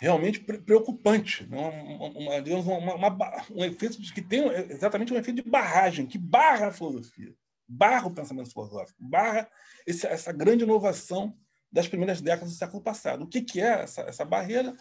[0.00, 1.46] realmente preocupante.
[1.46, 1.58] Né?
[1.58, 6.72] Uma, uma, uma, um efeito que tem exatamente um efeito de barragem, que barra a
[6.72, 7.34] filosofia,
[7.66, 9.48] barra o pensamento filosófico, barra
[9.86, 11.36] esse, essa grande inovação
[11.70, 13.24] das primeiras décadas do século passado.
[13.24, 14.74] O que, que é essa, essa barreira?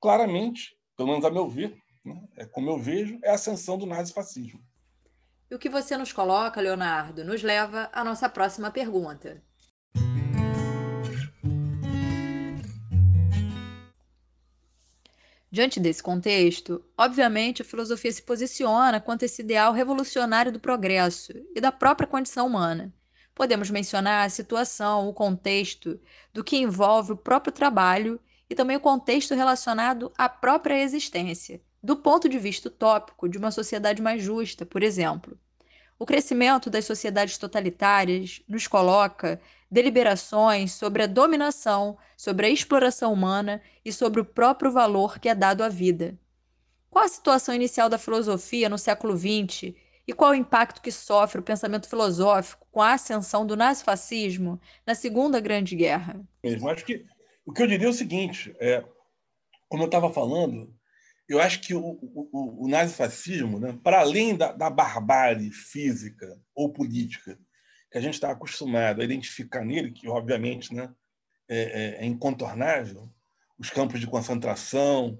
[0.00, 2.20] Claramente, pelo menos a meu ver, né?
[2.36, 4.60] é como eu vejo, é a ascensão do nazifascismo.
[5.50, 9.42] E o que você nos coloca, Leonardo, nos leva à nossa próxima pergunta.
[15.54, 21.60] Diante desse contexto, obviamente a filosofia se posiciona quanto esse ideal revolucionário do progresso e
[21.60, 22.92] da própria condição humana.
[23.36, 26.00] Podemos mencionar a situação, o contexto
[26.32, 28.18] do que envolve o próprio trabalho
[28.50, 33.52] e também o contexto relacionado à própria existência, do ponto de vista utópico de uma
[33.52, 35.38] sociedade mais justa, por exemplo.
[35.96, 39.40] O crescimento das sociedades totalitárias nos coloca
[39.74, 45.34] deliberações sobre a dominação, sobre a exploração humana e sobre o próprio valor que é
[45.34, 46.16] dado à vida.
[46.88, 49.74] Qual a situação inicial da filosofia no século XX
[50.06, 54.94] e qual o impacto que sofre o pensamento filosófico com a ascensão do nazifascismo na
[54.94, 56.24] Segunda Grande Guerra?
[56.44, 57.04] Mesmo, acho que
[57.44, 58.84] o que eu diria é o seguinte: é,
[59.68, 60.72] como eu estava falando,
[61.28, 66.72] eu acho que o, o, o nazifascismo, né, para além da, da barbárie física ou
[66.72, 67.36] política
[67.94, 70.92] que a gente está acostumado a identificar nele, que obviamente né,
[71.48, 73.08] é, é, é incontornável,
[73.56, 75.16] os campos de concentração,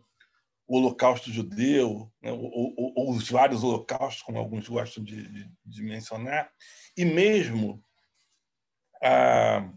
[0.66, 5.50] o Holocausto judeu, né, ou, ou, ou, os vários holocaustos, como alguns gostam de, de,
[5.64, 6.50] de mencionar,
[6.96, 7.80] e mesmo
[9.00, 9.70] a,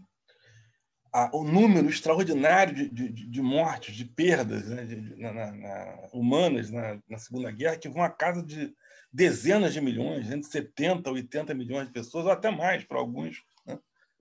[1.12, 7.16] a, o número extraordinário de, de, mortes, de perdas né, na, na, humanas na, na,
[7.16, 8.74] Segunda Guerra, que vão à casa de
[9.12, 13.42] dezenas de milhões, entre 70 e 80 milhões de pessoas, ou até mais para alguns,
[13.66, 13.78] né,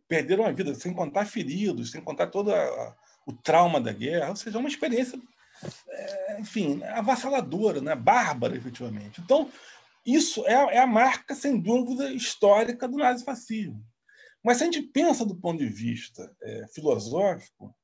[0.07, 2.95] perderam a vida, sem contar feridos, sem contar todo a,
[3.25, 5.19] o trauma da guerra, ou seja, é uma experiência,
[5.89, 9.19] é, enfim, avassaladora, né, bárbara, efetivamente.
[9.21, 9.51] Então,
[10.05, 13.83] isso é, é a marca, sem dúvida, histórica do nazifascismo.
[14.41, 17.75] Mas se a gente pensa do ponto de vista é, filosófico,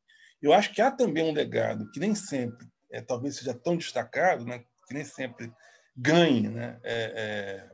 [0.42, 4.46] eu acho que há também um legado que nem sempre, é, talvez seja tão destacado,
[4.46, 5.52] né, que nem sempre
[5.96, 7.70] ganhe né, é, é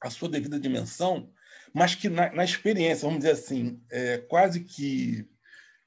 [0.00, 1.30] a sua devida dimensão,
[1.72, 5.26] mas que na, na experiência, vamos dizer assim, é, quase que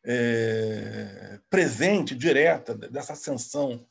[0.03, 3.85] é, presente, direta, dessa ascensão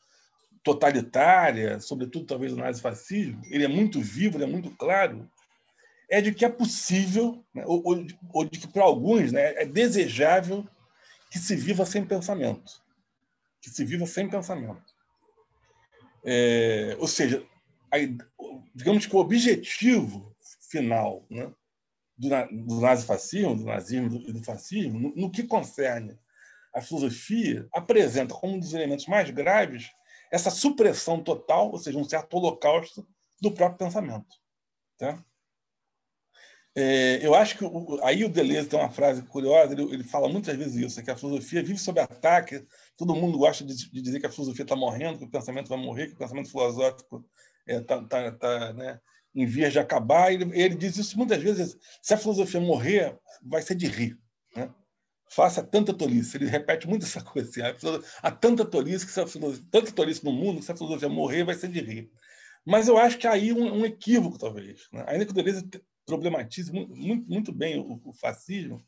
[0.63, 5.31] totalitária, sobretudo talvez do nazifascismo, ele é muito vivo, ele é muito claro,
[6.09, 9.65] é de que é possível, né, ou, ou, ou, de que para alguns né, é
[9.65, 10.67] desejável
[11.31, 12.83] que se viva sem pensamento.
[13.61, 14.96] Que se viva sem pensamento.
[16.27, 17.47] É, ou seja,
[17.93, 17.99] a,
[18.75, 20.35] digamos que o objetivo
[20.69, 21.53] final né,
[22.19, 22.29] do,
[22.65, 26.19] do nazifascismo, do nazismo e do, do fascismo, no, no que concerne
[26.75, 29.91] a filosofia, apresenta como um dos elementos mais graves
[30.31, 33.07] essa supressão total, ou seja, um certo holocausto
[33.41, 34.37] do próprio pensamento.
[34.99, 35.25] Tá?
[36.75, 40.29] É, eu acho que o, aí o Deleuze tem uma frase curiosa, ele, ele fala
[40.29, 44.21] muitas vezes isso, que a filosofia vive sob ataque, todo mundo gosta de, de dizer
[44.21, 47.25] que a filosofia está morrendo, que o pensamento vai morrer, que o pensamento filosófico
[47.67, 49.01] está é, tá, tá, tá, né,
[49.35, 50.33] em vias de acabar.
[50.33, 54.19] Ele, ele diz isso muitas vezes, se a filosofia morrer, vai ser de rir.
[54.55, 54.73] Né?
[55.29, 56.37] Faça tanta tolice.
[56.37, 57.49] Ele repete muito essa coisa.
[57.49, 57.61] Assim,
[58.23, 59.27] há tanta tolice, que se a
[59.71, 62.11] tanta tolice no mundo, que se a filosofia morrer, vai ser de rir.
[62.65, 64.89] Mas eu acho que aí um, um equívoco, talvez.
[64.93, 65.05] Né?
[65.07, 65.69] Ainda que o Deleuze
[66.05, 68.83] problematiza muito, muito bem o, o fascismo,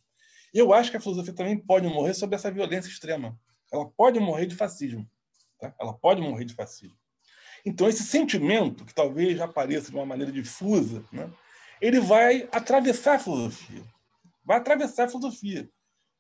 [0.54, 3.38] eu acho que a filosofia também pode morrer sob essa violência extrema.
[3.72, 5.08] Ela pode morrer de fascismo.
[5.58, 5.74] Tá?
[5.80, 6.96] Ela pode morrer de fascismo.
[7.64, 11.30] Então, esse sentimento, que talvez apareça de uma maneira difusa, né,
[11.80, 13.82] ele vai atravessar a filosofia.
[14.44, 15.68] Vai atravessar a filosofia,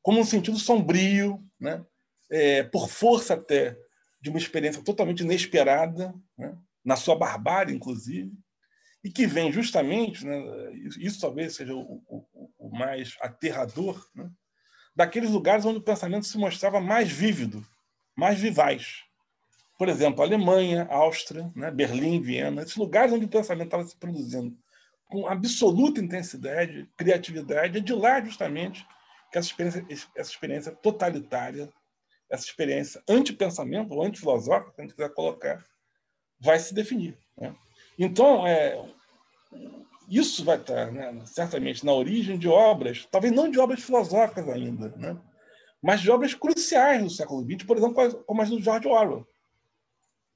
[0.02, 1.84] como um sentido sombrio, né,
[2.30, 3.78] é, por força até
[4.20, 8.32] de uma experiência totalmente inesperada, né, na sua barbárie, inclusive,
[9.02, 10.38] e que vem justamente, né,
[10.98, 14.30] isso talvez seja o, o, o mais aterrador, né,
[14.98, 17.64] daqueles lugares onde o pensamento se mostrava mais vívido,
[18.16, 19.04] mais vivaz.
[19.78, 24.58] Por exemplo, Alemanha, Áustria, né, Berlim, Viena, esses lugares onde o pensamento estava se produzindo
[25.06, 28.84] com absoluta intensidade, criatividade, é de lá justamente
[29.30, 31.72] que essa experiência, essa experiência totalitária,
[32.28, 35.64] essa experiência anti-pensamento ou anti-filosófica, que a gente quiser colocar,
[36.40, 37.16] vai se definir.
[37.36, 37.54] Né?
[37.96, 38.84] Então, é,
[40.08, 44.88] isso vai estar, né, certamente, na origem de obras, talvez não de obras filosóficas ainda,
[44.96, 45.16] né,
[45.82, 49.26] mas de obras cruciais no século XX, por exemplo, como as do George Orwell.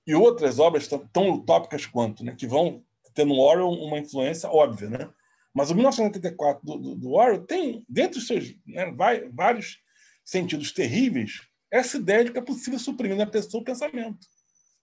[0.07, 2.35] e outras obras tão utópicas quanto, né?
[2.35, 4.89] que vão ter no Orwell uma influência óbvia.
[4.89, 5.11] Né?
[5.55, 9.79] Mas o 1984 do, do, do Orwell tem, dentro dos seus né, vai, vários
[10.25, 14.27] sentidos terríveis, essa ideia de que é possível suprimir na pessoa o pensamento,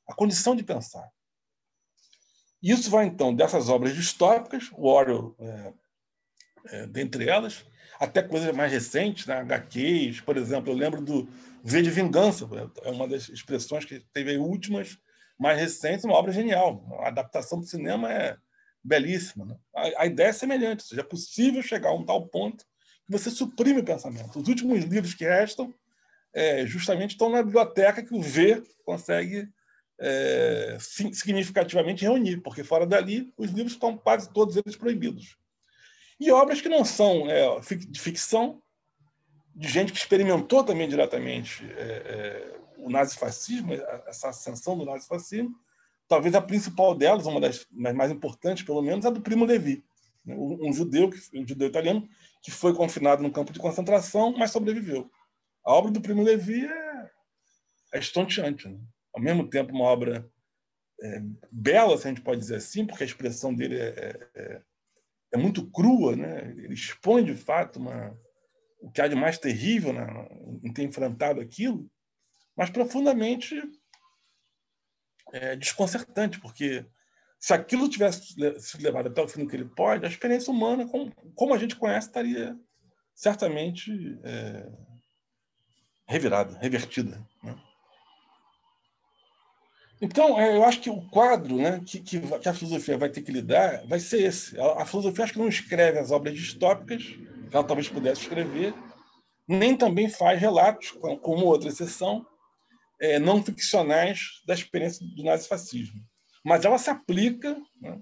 [0.07, 1.09] a condição de pensar.
[2.61, 5.73] Isso vai, então, dessas obras distópicas, o Orwell, é,
[6.67, 7.65] é, dentre elas,
[7.99, 9.35] até coisas mais recentes, né?
[9.35, 11.27] HQs, por exemplo, eu lembro do
[11.63, 12.47] V de Vingança,
[12.83, 14.97] é uma das expressões que teve últimas,
[15.39, 16.85] mais recentes, uma obra genial.
[16.99, 18.37] A adaptação do cinema é
[18.83, 19.45] belíssima.
[19.45, 19.55] Né?
[19.73, 22.65] A, a, ideia é semelhante, ou seja, é possível chegar a um tal ponto
[23.05, 24.39] que você suprime o pensamento.
[24.39, 25.73] Os últimos livros que restam
[26.33, 29.47] é, justamente estão na biblioteca que o V consegue
[29.99, 35.37] é, significativamente reunir, porque fora dali os livros estão quase todos eles proibidos.
[36.19, 38.61] E obras que não são é, de ficção,
[39.55, 43.73] de gente que experimentou também diretamente é, é, o nazifascismo,
[44.07, 45.53] essa ascensão do nazifascismo,
[46.07, 49.83] talvez a principal delas, uma das mais importantes, pelo menos, é do Primo Levi,
[50.25, 50.35] né?
[50.35, 52.07] um judeu, um judeu italiano,
[52.41, 55.11] que foi confinado no campo de concentração, mas sobreviveu.
[55.63, 57.09] A obra do Primo Levi é,
[57.93, 58.67] é estonteante.
[58.67, 58.79] Né?
[59.13, 60.29] Ao mesmo tempo, uma obra
[61.01, 64.61] é, bela, se a gente pode dizer assim, porque a expressão dele é, é, é,
[65.33, 66.51] é muito crua, né?
[66.57, 68.17] ele expõe, de fato, uma,
[68.81, 70.07] o que há de mais terrível né?
[70.63, 71.89] em ter enfrentado aquilo,
[72.55, 73.55] mas profundamente
[75.31, 76.85] é, desconcertante, porque
[77.39, 81.13] se aquilo tivesse sido levado até o fim que ele pode, a experiência humana, como,
[81.33, 82.59] como a gente conhece, estaria
[83.15, 84.69] certamente é,
[86.05, 87.25] revirada, revertida.
[87.43, 87.55] Né?
[90.01, 93.31] Então, é, eu acho que o quadro né, que, que, a filosofia vai ter que
[93.31, 94.57] lidar vai ser esse.
[94.59, 98.73] A, a, filosofia acho que não escreve as obras distópicas, que ela talvez pudesse escrever,
[99.47, 102.25] nem também faz relatos, como outra exceção,
[103.01, 106.01] é, não ficcionais da experiência do nazifascismo.
[106.45, 107.99] Mas ela se aplica, né,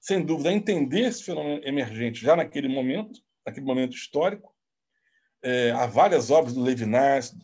[0.00, 4.54] sem dúvida, a entender esse fenômeno emergente já naquele momento, naquele momento histórico.
[5.42, 7.34] É, há várias obras do Levinas,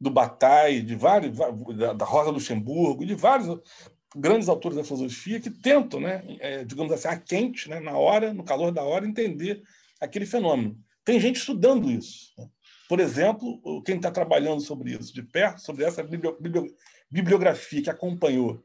[0.00, 1.36] do Bataille, de vários,
[1.96, 3.60] da Rosa Luxemburgo, de vários
[4.14, 8.32] grandes autores da filosofia que tentam, né, é, digamos assim, a quente, né, na hora,
[8.32, 9.62] no calor da hora, entender
[10.00, 10.78] aquele fenômeno.
[11.04, 12.32] Tem gente estudando isso.
[12.38, 12.48] Né?
[12.88, 16.06] Por exemplo, quem está trabalhando sobre isso de perto, sobre essa
[17.10, 18.62] bibliografia que acompanhou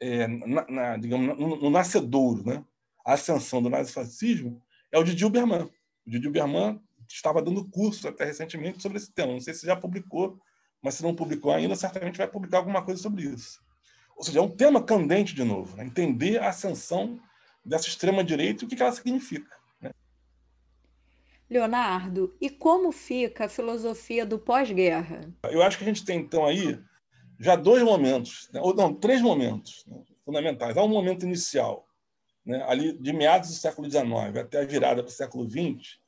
[0.00, 2.64] é, na, na, digamos, no, no nascedouro, né,
[3.04, 4.62] a ascensão do nazifascismo,
[4.92, 5.70] é o Didi Uberman.
[6.06, 9.32] O Didi Uberman estava dando curso até recentemente sobre esse tema.
[9.32, 10.38] Não sei se já publicou,
[10.86, 13.60] mas se não publicou ainda, certamente vai publicar alguma coisa sobre isso.
[14.16, 15.84] Ou seja, é um tema candente de novo, né?
[15.84, 17.20] entender a ascensão
[17.64, 19.50] dessa extrema-direita e o que ela significa.
[21.50, 25.28] Leonardo, e como fica a filosofia do pós-guerra?
[25.50, 26.80] Eu acho que a gente tem, então, aí
[27.40, 28.60] já dois momentos, né?
[28.60, 30.00] ou não, três momentos né?
[30.24, 30.76] fundamentais.
[30.76, 31.84] Há um momento inicial,
[32.44, 32.64] né?
[32.68, 34.06] ali de meados do século XIX
[34.40, 35.98] até a virada para o século XX,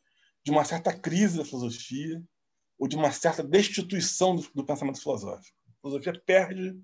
[0.45, 2.23] de uma certa crise da filosofia
[2.79, 5.57] ou de uma certa destituição do, do pensamento filosófico.
[5.69, 6.79] A filosofia perde,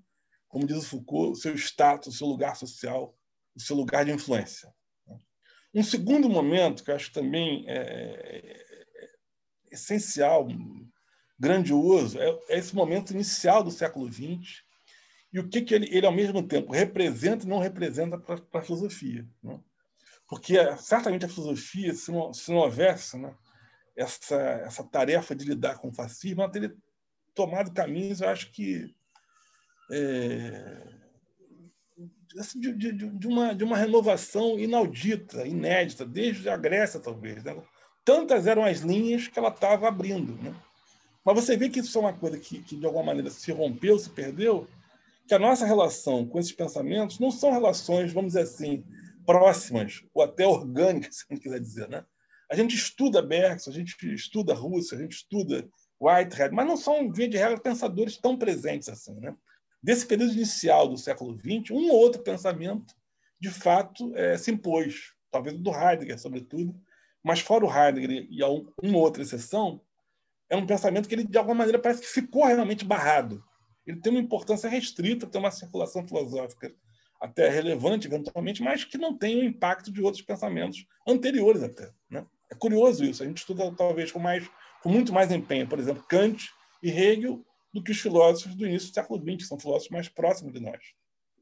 [0.47, 3.17] como diz o Foucault, o seu status, o seu lugar social,
[3.55, 4.73] o seu lugar de influência.
[5.73, 9.09] Um segundo momento que eu acho também é, é,
[9.71, 10.47] essencial,
[11.37, 14.63] grandioso, é, é, esse momento inicial do século XX
[15.33, 18.61] e o que, que ele, ele, ao mesmo tempo, representa e não representa para a
[18.61, 19.27] filosofia.
[19.43, 19.59] Né?
[20.29, 23.35] Porque, certamente, a filosofia, se não, se não houvesse né,
[23.95, 26.75] essa, essa tarefa de lidar com o fascismo, ela teria
[27.33, 28.95] tomado caminhos, eu acho que
[29.91, 30.81] é,
[32.39, 37.43] assim, de, de, de, uma, de uma renovação inaudita, inédita, desde a Grécia, talvez.
[37.43, 37.55] Né?
[38.03, 40.35] Tantas eram as linhas que ela estava abrindo.
[40.41, 40.53] Né?
[41.23, 43.97] Mas você vê que isso é uma coisa que, que, de alguma maneira, se rompeu,
[43.97, 44.67] se perdeu,
[45.27, 48.83] que a nossa relação com esses pensamentos não são relações, vamos dizer assim,
[49.25, 51.89] próximas ou até orgânicas, se a gente quiser dizer.
[51.89, 52.05] Né?
[52.51, 55.67] A gente estuda Bergson, a gente estuda Rússia, a gente estuda
[55.99, 59.15] Whitehead, mas não são, via de regra, pensadores tão presentes assim.
[59.19, 59.35] Né?
[59.85, 62.95] desse período inicial do século XX, um ou outro pensamento,
[63.39, 66.75] de fato, é, se impôs, talvez do Heidegger, sobretudo,
[67.23, 68.43] mas fora o Heidegger e
[68.81, 69.79] uma outra exceção,
[70.49, 73.43] é um pensamento que ele, de alguma maneira, parece que ficou realmente barrado.
[73.85, 76.73] Ele tem uma importância restrita, tem uma circulação filosófica
[77.21, 81.91] até relevante, eventualmente, mas que não tem o impacto de outros pensamentos anteriores até.
[82.09, 82.25] Né?
[82.55, 83.21] É curioso isso.
[83.21, 84.49] A gente estuda, talvez, com, mais,
[84.81, 86.49] com muito mais empenho, por exemplo, Kant
[86.81, 90.07] e Hegel, do que os filósofos do início do século XX, que são filósofos mais
[90.07, 90.81] próximos de nós.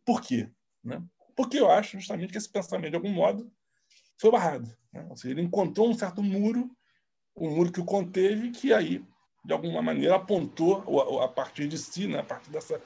[0.03, 0.49] Por quê?
[0.83, 1.01] Né?
[1.35, 3.51] Porque eu acho justamente que esse pensamento, de algum modo,
[4.19, 4.67] foi barrado.
[4.91, 5.05] Né?
[5.09, 6.69] Ou seja, ele encontrou um certo muro,
[7.35, 9.05] um muro que o conteve, que aí,
[9.45, 12.19] de alguma maneira, apontou a partir de si, né?
[12.19, 12.81] a partir dessa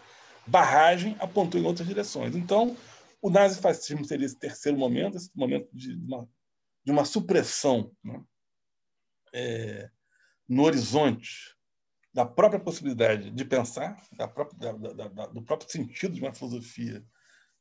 [0.46, 2.36] barragem apontou em outras direções.
[2.36, 2.76] Então,
[3.22, 6.28] o nazifascismo seria esse terceiro momento, esse momento de uma,
[6.88, 8.24] de uma supressão né?
[9.34, 9.90] é,
[10.48, 11.54] no horizonte
[12.14, 17.06] da própria possibilidade de pensar, da própria, da, da, do próprio sentido de uma filosofia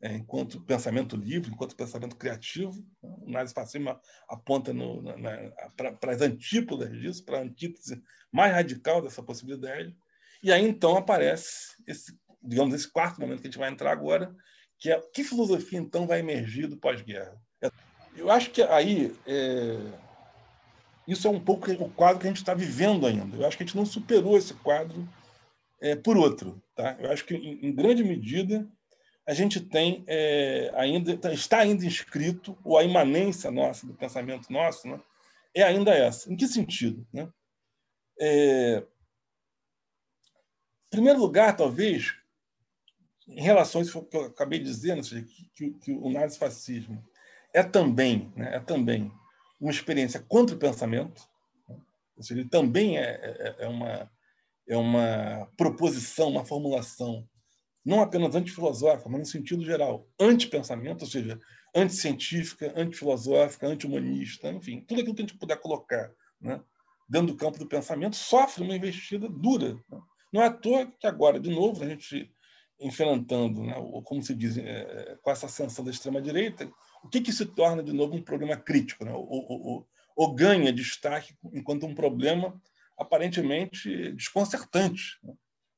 [0.00, 2.72] é, enquanto pensamento livre, enquanto pensamento criativo.
[3.02, 4.72] O nazifascismo aponta
[6.00, 9.92] para as antípodas disso, para a antítese mais radical dessa possibilidade.
[10.40, 14.32] E aí, então, aparece esse, digamos, esse quarto momento que a gente vai entrar agora,
[14.78, 17.36] que é que filosofia, então, vai emergir do pós-guerra.
[18.16, 19.78] Eu acho que aí é,
[21.06, 23.36] isso é um pouco o quadro que a gente está vivendo ainda.
[23.36, 25.08] Eu acho que a gente não superou esse quadro
[25.80, 26.60] é, por outro.
[26.74, 26.96] Tá?
[26.98, 28.66] Eu acho que, em, grande medida,
[29.26, 34.88] a gente tem é, ainda está ainda inscrito ou a imanência nossa do pensamento nosso,
[34.88, 35.00] né,
[35.54, 36.32] é ainda essa.
[36.32, 37.28] Em que sentido, né?
[38.20, 38.82] É,
[40.86, 42.14] em primeiro lugar, talvez,
[43.28, 47.04] em relação a isso que eu acabei de dizer, né, que, que, que o nazifascismo
[47.56, 49.10] é também, né, é também
[49.58, 51.22] uma experiência contra o pensamento,
[51.66, 51.76] né,
[52.14, 54.10] ou seja, ele também é, é, é uma
[54.68, 57.26] é uma proposição, uma formulação
[57.84, 61.40] não apenas antifilosófica, mas no sentido geral, antipensamento, ou seja,
[61.72, 66.60] anticientífica, antifilosófica, anti-humanista, enfim, tudo aquilo que a gente puder colocar né,
[67.08, 69.74] dentro do campo do pensamento sofre uma investida dura.
[69.88, 70.00] Né?
[70.32, 72.28] Não é à toa que agora, de novo, a gente
[72.78, 76.70] enfrentando, né, ou como se diz, é, com essa ascensão da extrema-direita,
[77.02, 79.12] o que, que se torna, de novo, um problema crítico, né?
[79.12, 82.60] ou, ou, ou ganha destaque enquanto um problema
[82.98, 85.18] aparentemente desconcertante.
[85.22, 85.34] Né?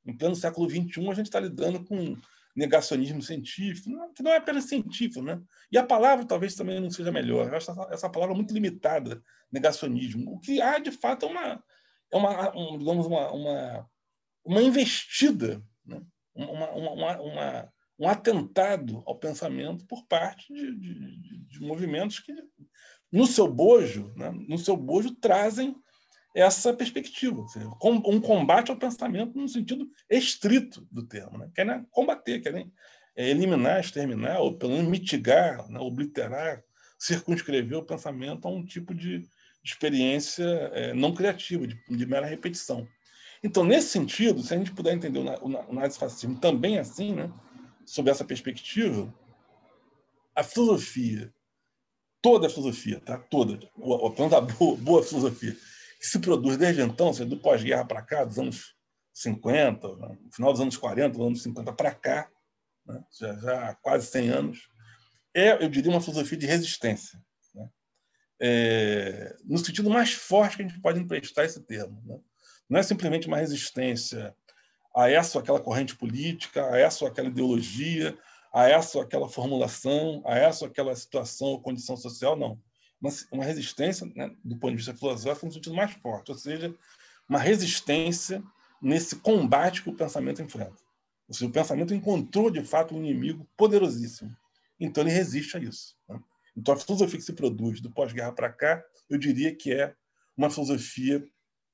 [0.07, 2.17] Em pleno século XXI, a gente está lidando com
[2.57, 5.41] negacionismo científico, que não é apenas científico, né?
[5.71, 7.47] E a palavra talvez também não seja melhor.
[7.47, 10.33] Eu acho essa, essa palavra muito limitada, negacionismo.
[10.33, 11.65] O que há, de fato, é uma,
[12.11, 13.91] é uma, um, digamos, uma, uma,
[14.45, 16.03] uma investida, né?
[16.45, 22.33] Uma, uma, uma, um atentado ao pensamento por parte de, de, de movimentos que,
[23.11, 24.31] no seu bojo, né?
[24.49, 25.75] no seu bojo, trazem
[26.35, 27.45] essa perspectiva,
[27.83, 31.39] um combate ao pensamento no sentido estrito do termo.
[31.39, 31.51] Né?
[31.55, 32.71] Querem combater, querem
[33.17, 35.81] é, eliminar, exterminar, ou pelo menos mitigar, né?
[35.81, 36.63] obliterar,
[36.99, 39.27] circunscrever o pensamento a um tipo de
[39.65, 42.87] experiência é, não criativa, de, mera repetição.
[43.43, 47.33] Então, nesse sentido, se a gente puder entender o, nazifascismo também assim, né?
[47.85, 49.13] sob essa perspectiva,
[50.35, 51.33] a filosofia,
[52.21, 53.19] toda a filosofia, tá?
[53.19, 55.57] toda, ou, pelo a boa, boa filosofia,
[55.99, 58.77] que se produz desde então, seja, do pós-guerra para cá, dos anos
[59.13, 60.19] 50, né?
[60.33, 62.31] final dos anos 40, dos anos 50 para cá,
[62.87, 63.03] né?
[63.19, 64.69] já, já há quase 100 anos,
[65.35, 67.21] é, eu diria, uma filosofia de resistência.
[67.55, 67.69] Né?
[68.41, 72.03] É, no sentido mais forte que a gente pode emprestar esse termo.
[72.05, 72.19] Né?
[72.69, 74.35] Não é simplesmente uma resistência
[74.95, 78.19] a essa ou aquela corrente política, a essa ou aquela ideologia,
[78.53, 82.59] a essa ou aquela formulação, a essa ou aquela situação ou condição social, não
[83.31, 86.75] uma, resistência, né, do ponto de vista filosófico, no sentido mais forte, ou seja,
[87.29, 88.43] uma resistência
[88.83, 90.77] nesse combate que o pensamento enfrenta.
[91.29, 94.35] Ou seja, o pensamento encontrou, de fato, um inimigo poderosíssimo.
[94.81, 95.97] Então, ele resiste a isso.
[96.09, 96.19] Né?
[96.57, 99.95] Então, a filosofia que se produz do pós-guerra para cá, eu diria que é
[100.37, 101.25] uma filosofia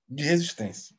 [0.09, 0.97] de resistência.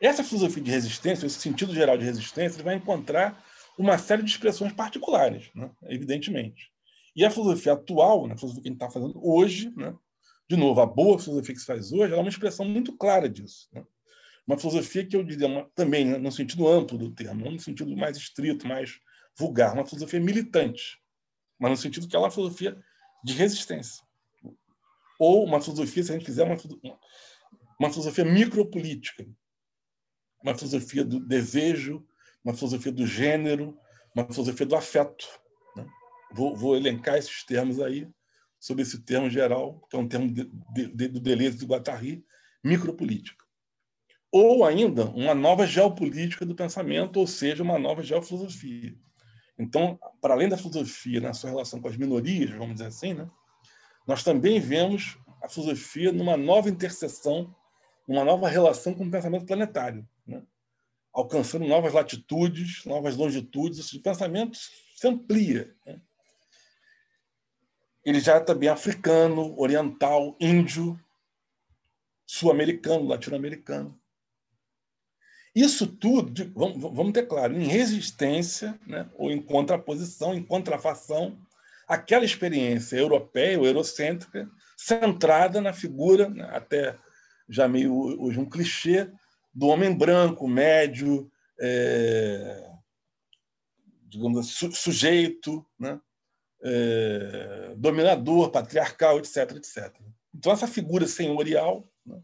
[0.00, 3.44] Essa filosofia de resistência, esse sentido geral de resistência, ele vai encontrar
[3.76, 5.70] uma série de expressões particulares, né?
[5.84, 6.70] evidentemente.
[7.14, 9.94] E a filosofia atual, né, a filosofia que a gente está fazendo hoje, né,
[10.48, 13.68] de novo, a boa filosofia que se faz hoje, é uma expressão muito clara disso.
[13.72, 13.84] Né?
[14.46, 17.60] Uma filosofia que eu diria uma, também, né, no sentido amplo do termo, não no
[17.60, 19.00] sentido mais estrito, mais
[19.36, 20.98] vulgar, uma filosofia militante,
[21.58, 22.78] mas no sentido que ela é uma filosofia
[23.24, 24.02] de resistência.
[25.18, 26.56] Ou uma filosofia, se a gente quiser, uma,
[27.78, 29.26] uma filosofia micropolítica,
[30.42, 32.06] uma filosofia do desejo,
[32.44, 33.78] uma filosofia do gênero,
[34.14, 35.26] uma filosofia do afeto
[36.32, 38.08] Vou, vou, elencar esses termos aí,
[38.60, 42.24] sobre esse termo geral, que é um termo de, de, do Deleuze e do Guattari,
[42.62, 43.44] micropolítica.
[44.30, 48.94] Ou ainda, uma nova geopolítica do pensamento, ou seja, uma nova geofilosofia.
[49.58, 53.28] Então, para além da filosofia na sua relação com as minorias, vamos dizer assim, né,
[54.06, 57.54] nós também vemos a filosofia numa nova interseção,
[58.08, 60.42] numa nova relação com o pensamento planetário, né,
[61.12, 63.92] alcançando novas latitudes, novas longitudes.
[63.92, 64.56] O pensamento
[64.96, 65.76] se amplia.
[65.84, 66.00] Né,
[68.02, 70.98] ele já é também africano, oriental, índio,
[72.26, 74.00] sul-americano, latino-americano.
[75.54, 81.38] Isso tudo, vamos ter claro, em resistência, né, ou em contraposição, em contrafação,
[81.86, 86.96] aquela experiência europeia ou eurocêntrica, centrada na figura, né, até
[87.48, 89.10] já meio hoje um clichê,
[89.54, 91.30] do homem branco, médio,
[91.60, 92.70] é,
[94.08, 96.00] digamos assim, sujeito, né?
[96.60, 99.94] É, dominador, patriarcal, etc, etc.
[100.34, 102.20] Então, essa figura senhorial, né?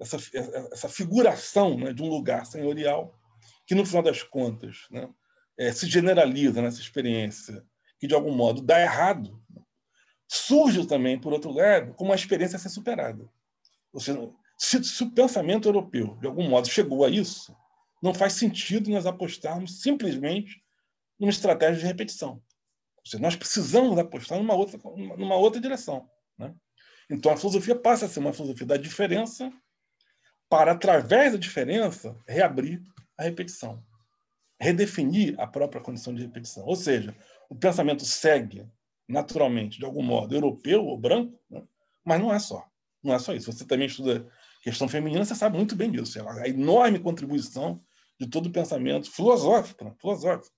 [0.00, 0.16] essa,
[0.72, 3.14] essa figuração né, de um lugar senhorial,
[3.66, 5.08] que, no final das contas, né,
[5.58, 7.62] é, se generaliza nessa experiência,
[7.98, 9.60] que, de algum modo, dá errado, né?
[10.26, 13.28] surge também, por outro lado, como uma experiência a ser superada.
[13.92, 17.56] Ou seja, se, se o pensamento europeu, de algum modo, chegou a isso,
[18.02, 20.62] não faz sentido nós apostarmos simplesmente
[21.18, 22.42] numa estratégia de repetição.
[22.96, 24.78] Ou seja, nós precisamos apostar numa outra,
[25.16, 26.08] numa outra direção.
[26.36, 26.52] Né?
[27.08, 29.52] Então, a filosofia passa a ser uma filosofia da diferença
[30.48, 32.82] para, através da diferença, reabrir
[33.16, 33.82] a repetição,
[34.60, 36.64] redefinir a própria condição de repetição.
[36.64, 37.16] Ou seja,
[37.48, 38.66] o pensamento segue
[39.08, 41.62] naturalmente, de algum modo, europeu ou branco, né?
[42.04, 42.66] mas não é só.
[43.02, 43.50] Não é só isso.
[43.50, 44.28] Você também estuda
[44.62, 46.18] questão feminina, você sabe muito bem disso.
[46.26, 47.80] A enorme contribuição
[48.20, 49.94] de todo o pensamento filosófico, né?
[50.00, 50.54] filosófico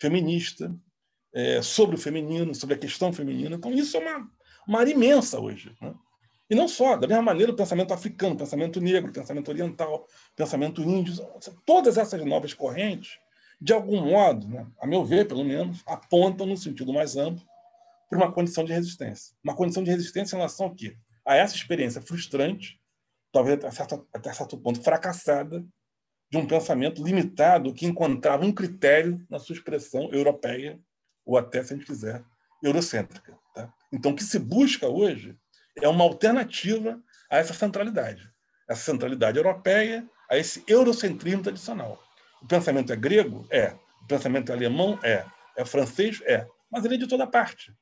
[0.00, 0.74] feminista,
[1.34, 3.56] é, sobre o feminino, sobre a questão feminina.
[3.56, 4.30] Então, isso é uma,
[4.66, 5.74] uma área imensa hoje.
[5.80, 5.94] Né?
[6.50, 10.06] E não só, da mesma maneira, o pensamento africano, o pensamento negro, o pensamento oriental,
[10.06, 11.14] o pensamento índio,
[11.64, 13.18] todas essas novas correntes,
[13.60, 17.42] de algum modo, né, a meu ver, pelo menos, apontam no sentido mais amplo
[18.10, 19.34] para uma condição de resistência.
[19.42, 20.96] Uma condição de resistência em relação ao quê?
[21.24, 22.78] A essa experiência frustrante,
[23.32, 25.64] talvez até certo, até certo ponto fracassada,
[26.30, 30.80] de um pensamento limitado que encontrava um critério na sua expressão europeia,
[31.24, 32.24] ou até, se a gente quiser,
[32.62, 33.38] eurocêntrica.
[33.54, 33.72] Tá?
[33.92, 35.36] Então, o que se busca hoje
[35.80, 38.30] é uma alternativa a essa centralidade.
[38.68, 42.02] Essa centralidade europeia, a esse eurocentrismo tradicional.
[42.40, 43.46] O pensamento é grego?
[43.50, 43.74] É.
[44.02, 44.98] O pensamento é alemão?
[45.02, 45.26] É.
[45.56, 46.20] É francês?
[46.24, 46.46] É.
[46.70, 47.74] Mas ele é de toda parte.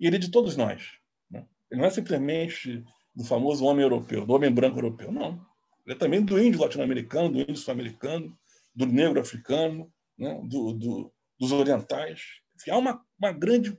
[0.00, 0.98] E ele é de todos nós.
[1.30, 1.46] Né?
[1.70, 2.84] Ele não é simplesmente
[3.14, 5.12] do famoso homem europeu, do homem branco europeu.
[5.12, 5.40] Não.
[5.86, 8.36] Ele é também do índio latino-americano, do índio sul-americano,
[8.74, 10.40] do negro africano, né?
[10.44, 12.22] do, do, dos orientais.
[12.56, 13.78] Enfim, há uma, uma grande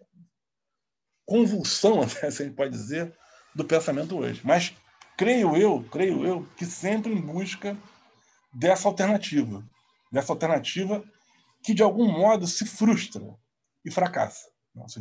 [1.25, 3.13] convulsão, até, se a gente pode dizer,
[3.53, 4.41] do pensamento hoje.
[4.43, 4.73] Mas
[5.17, 7.77] creio eu, creio eu, que sempre em busca
[8.53, 9.67] dessa alternativa,
[10.11, 11.03] dessa alternativa
[11.63, 13.35] que de algum modo se frustra
[13.83, 14.47] e fracassa.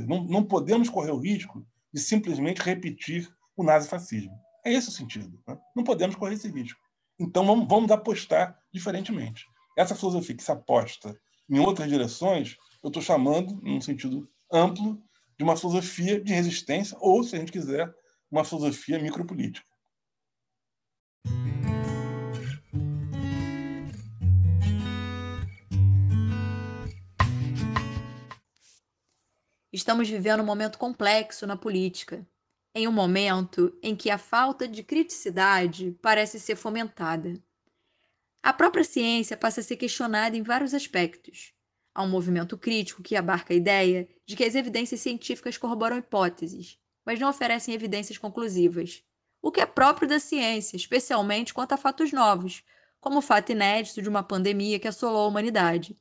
[0.07, 4.39] Não, não podemos correr o risco de simplesmente repetir o nazifascismo.
[4.65, 5.39] É esse o sentido.
[5.47, 5.59] Né?
[5.75, 6.81] Não podemos correr esse risco.
[7.19, 9.47] Então vamos, vamos apostar diferentemente.
[9.77, 15.03] Essa filosofia que se aposta em outras direções, eu estou chamando, num sentido amplo,
[15.37, 17.93] de uma filosofia de resistência, ou, se a gente quiser,
[18.31, 19.67] uma filosofia micropolítica.
[29.73, 32.25] Estamos vivendo um momento complexo na política,
[32.75, 37.41] em um momento em que a falta de criticidade parece ser fomentada.
[38.43, 41.55] A própria ciência passa a ser questionada em vários aspectos.
[41.95, 46.79] Há um movimento crítico que abarca a ideia de que as evidências científicas corroboram hipóteses,
[47.07, 49.03] mas não oferecem evidências conclusivas,
[49.41, 52.65] o que é próprio da ciência, especialmente quanto a fatos novos,
[53.01, 55.97] como o fato inédito de uma pandemia que assolou a humanidade.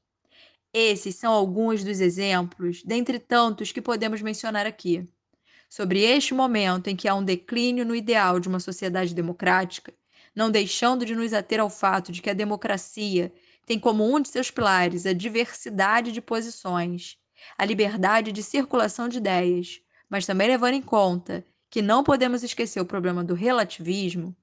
[0.73, 5.07] Esses são alguns dos exemplos, dentre tantos que podemos mencionar aqui.
[5.75, 9.91] Sobre este momento em que há um declínio no ideal de uma sociedade democrática,
[10.35, 13.33] não deixando de nos ater ao fato de que a democracia
[13.65, 17.17] tem como um de seus pilares a diversidade de posições,
[17.57, 22.79] a liberdade de circulação de ideias, mas também levando em conta que não podemos esquecer
[22.79, 24.37] o problema do relativismo,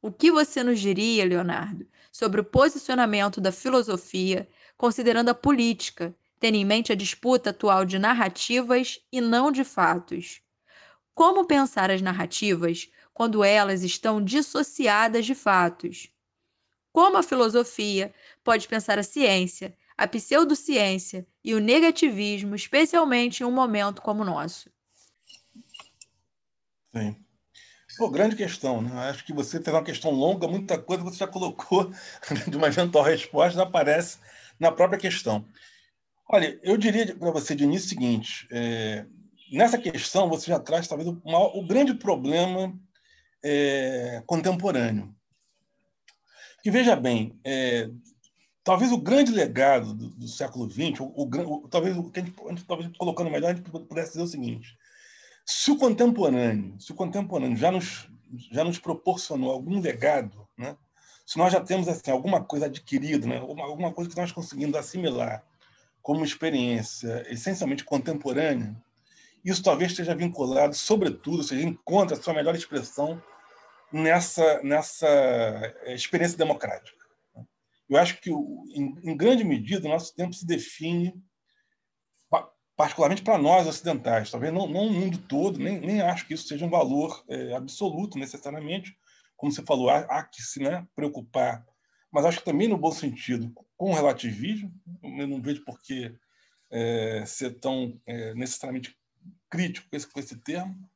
[0.00, 6.54] o que você nos diria, Leonardo, sobre o posicionamento da filosofia, considerando a política, tendo
[6.54, 10.40] em mente a disputa atual de narrativas e não de fatos?
[11.14, 16.10] Como pensar as narrativas quando elas estão dissociadas de fatos?
[16.92, 23.52] Como a filosofia pode pensar a ciência, a pseudociência e o negativismo, especialmente em um
[23.52, 24.70] momento como o nosso?
[26.94, 27.16] Sim.
[27.96, 29.10] Pô, grande questão, né?
[29.10, 31.92] Acho que você fez uma questão longa, muita coisa você já colocou
[32.48, 34.18] de uma eventual resposta, aparece
[34.58, 35.46] na própria questão.
[36.28, 39.04] Olha, eu diria para você de início o seguinte: é,
[39.50, 42.72] nessa questão você já traz talvez o, maior, o grande problema
[43.42, 45.14] é, contemporâneo.
[46.62, 47.90] Que veja bem, é,
[48.62, 52.64] talvez o grande legado do, do século XX, o, o, talvez o que a gente,
[52.66, 54.76] talvez colocando melhor, a gente pudesse dizer o seguinte:
[55.44, 58.08] se o contemporâneo, se o contemporâneo já nos,
[58.52, 60.76] já nos proporcionou algum legado, né?
[61.26, 63.38] se nós já temos assim, alguma coisa adquirida, né?
[63.38, 65.44] alguma, alguma coisa que nós conseguimos assimilar
[66.02, 68.74] como experiência essencialmente contemporânea,
[69.44, 73.22] isso talvez esteja vinculado, sobretudo, seja, encontra a sua melhor expressão
[73.92, 76.98] nessa, nessa experiência democrática.
[77.88, 81.14] Eu acho que, em, em grande medida, o nosso tempo se define
[82.80, 86.48] particularmente para nós ocidentais, talvez não, não o mundo todo, nem, nem acho que isso
[86.48, 88.96] seja um valor é, absoluto necessariamente,
[89.36, 91.62] como você falou, há, há que se né, preocupar,
[92.10, 94.72] mas acho que também no bom sentido, com o relativismo,
[95.02, 96.16] eu não vejo por que
[96.70, 98.96] é, ser tão é, necessariamente
[99.50, 100.88] crítico com esse, com esse termo,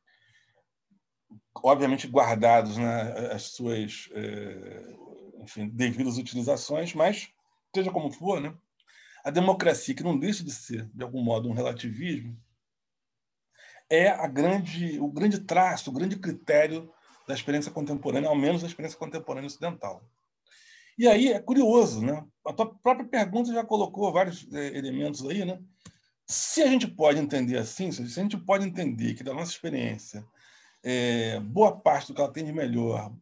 [1.56, 4.96] obviamente guardados né, as suas é,
[5.40, 7.28] enfim, devidas utilizações, mas
[7.74, 8.54] seja como for, né,
[9.24, 12.38] a democracia, que não deixa de ser, de algum modo, um relativismo,
[13.88, 16.92] é a grande, o grande traço, o grande critério
[17.26, 20.02] da experiência contemporânea, ao menos da experiência contemporânea ocidental.
[20.96, 22.24] E aí é curioso, né?
[22.46, 25.60] A tua própria pergunta já colocou vários é, elementos aí, né?
[26.26, 30.24] Se a gente pode entender assim, se a gente pode entender que da nossa experiência
[30.82, 33.12] é, boa parte do que ela tem de melhor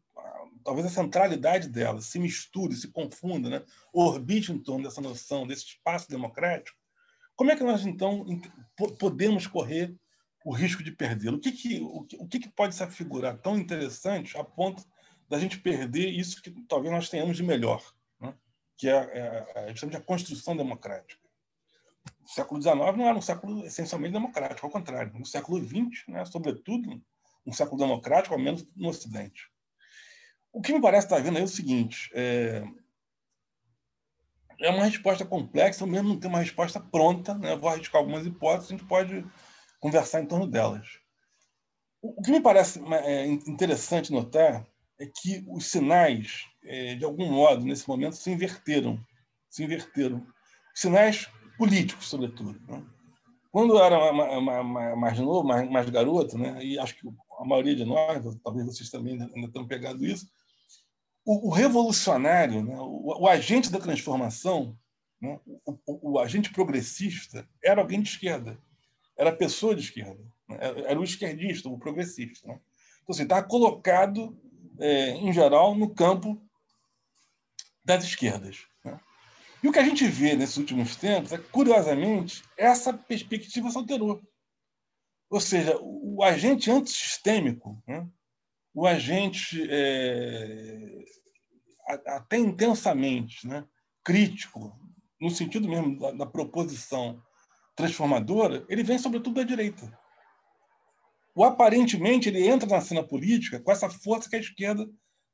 [0.62, 3.62] talvez a centralidade dela se misture, se confunda, né?
[3.92, 6.78] orbite em torno dessa noção, desse espaço democrático,
[7.34, 8.24] como é que nós, então,
[8.98, 9.94] podemos correr
[10.44, 11.38] o risco de perdê-lo?
[11.38, 14.84] O, que, que, o, que, o que, que pode se afigurar tão interessante a ponto
[15.28, 17.82] da gente perder isso que talvez nós tenhamos de melhor,
[18.20, 18.34] né?
[18.76, 21.21] que é, é, é a construção democrática?
[22.24, 25.12] O século XIX não era um século essencialmente democrático, ao contrário.
[25.18, 27.02] No século XX, né, sobretudo,
[27.44, 29.50] um século democrático, ao menos no Ocidente.
[30.52, 32.62] O que me parece estar vendo é o seguinte: é,
[34.60, 37.34] é uma resposta complexa, mesmo não tem uma resposta pronta.
[37.34, 37.56] Né?
[37.56, 39.26] Vou arriscar algumas hipóteses, a gente pode
[39.80, 40.86] conversar em torno delas.
[42.00, 44.66] O que me parece é, interessante notar
[44.98, 49.04] é que os sinais, é, de algum modo, nesse momento, se inverteram.
[49.48, 50.26] Se inverteram.
[50.74, 51.28] Sinais
[51.62, 52.60] políticos, sobretudo.
[52.66, 52.82] Né?
[53.52, 54.12] Quando eu era
[54.96, 56.58] mais novo, mais, garoto, né?
[56.60, 57.08] e acho que
[57.38, 60.26] a maioria de nós, talvez vocês também ainda tenham pegado isso,
[61.24, 64.76] o, revolucionário, né, o, agente da transformação,
[65.20, 65.38] né,
[65.86, 68.58] o, agente progressista, era alguém de esquerda,
[69.16, 72.48] era pessoa de esquerda, né, era o esquerdista, o progressista.
[72.48, 72.58] Né?
[73.02, 74.36] Então, assim, estava colocado,
[74.80, 76.42] é, em geral, no campo
[77.84, 78.66] das esquerdas.
[79.62, 84.20] E o que a gente vê nesses últimos tempos é, curiosamente, essa perspectiva se alterou.
[85.30, 88.06] Ou seja, o agente antissistêmico, né?
[88.74, 91.04] o agente é,
[92.06, 93.64] até intensamente né,
[94.04, 94.76] crítico,
[95.20, 97.22] no sentido mesmo da, da, proposição
[97.76, 99.96] transformadora, ele vem sobretudo da direita.
[101.34, 104.86] O aparentemente ele entra na cena política com essa força que a esquerda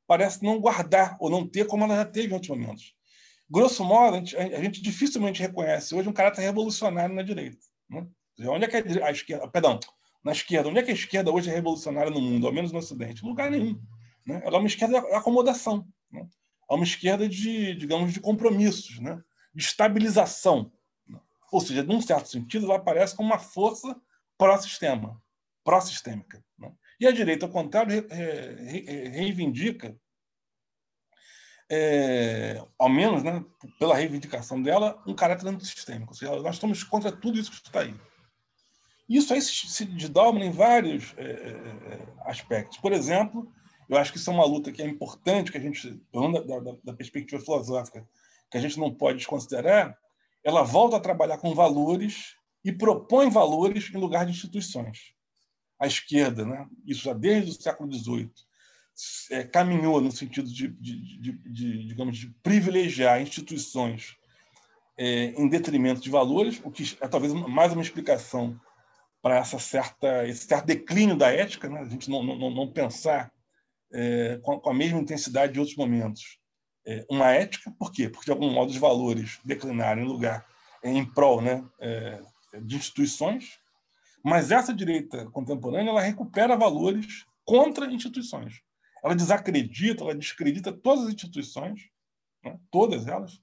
[0.07, 2.98] parece não guardar ou não ter como ela já teve em outros momentos.
[3.49, 7.57] Grosso modo, a gente, a gente dificilmente reconhece hoje um caráter revolucionário na direita.
[7.89, 8.07] Né?
[8.47, 9.79] Onde é que a esquerda, perdão,
[10.23, 10.69] na esquerda.
[10.69, 13.25] Onde é que a esquerda hoje é revolucionária no mundo, ao menos no Ocidente?
[13.25, 13.81] Lugar nenhum.
[14.25, 14.41] Né?
[14.43, 15.87] Ela é uma esquerda de acomodação.
[16.11, 16.27] Né?
[16.69, 19.21] É uma esquerda de, digamos, de compromissos, né?
[19.53, 20.71] de estabilização.
[21.07, 21.19] Né?
[21.51, 23.99] Ou seja, num certo sentido, ela aparece como uma força
[24.37, 25.21] pró-sistema,
[25.63, 26.43] pró-sistêmica.
[26.57, 26.71] Né?
[26.99, 28.05] E a direita, ao contrário,
[29.11, 29.97] reivindica,
[31.69, 33.43] é, ao menos né,
[33.77, 36.11] pela reivindicação dela, um caráter antissistêmico.
[36.11, 37.95] Ou seja, nós estamos contra tudo isso que está aí.
[39.07, 42.77] Isso aí se desdobra em vários é, é, aspectos.
[42.77, 43.51] Por exemplo,
[43.87, 46.77] eu acho que isso é uma luta que é importante, que a gente, da, da,
[46.83, 48.07] da perspectiva filosófica,
[48.51, 49.97] que a gente não pode desconsiderar,
[50.43, 55.13] ela volta a trabalhar com valores e propõe valores em lugar de instituições.
[55.79, 56.67] A esquerda, né?
[56.85, 58.31] isso já desde o século XVIII,
[59.31, 64.17] é, caminhou no sentido de, de, de, de, digamos, de privilegiar instituições
[64.97, 68.59] é, em detrimento de valores, o que é talvez mais uma explicação
[69.21, 71.79] para essa certa, esse certo declínio da ética, né?
[71.79, 73.31] a gente não, não, não pensar
[73.91, 76.39] é, com, a mesma intensidade de outros momentos
[76.85, 78.09] é, uma ética, por quê?
[78.09, 80.45] Porque, de algum modo, os valores declinaram em lugar,
[80.83, 82.21] em prol né, é,
[82.61, 83.59] de instituições,
[84.23, 88.61] mas essa direita contemporânea ela recupera valores contra instituições.
[89.03, 91.89] Ela desacredita, ela descredita todas as instituições,
[92.43, 93.41] né, todas elas,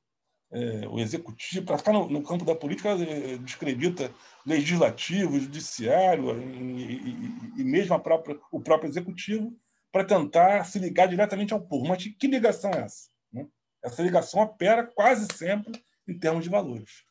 [0.51, 4.13] é, o executivo, para ficar no, no, campo da política, é, descredita
[4.45, 9.55] legislativo, judiciário e, e, e mesmo própria, o próprio executivo
[9.91, 11.87] para tentar se ligar diretamente ao povo.
[11.87, 13.09] Mas que ligação é essa?
[13.33, 13.47] Né?
[13.83, 17.05] Essa ligação opera quase sempre em termos de valores.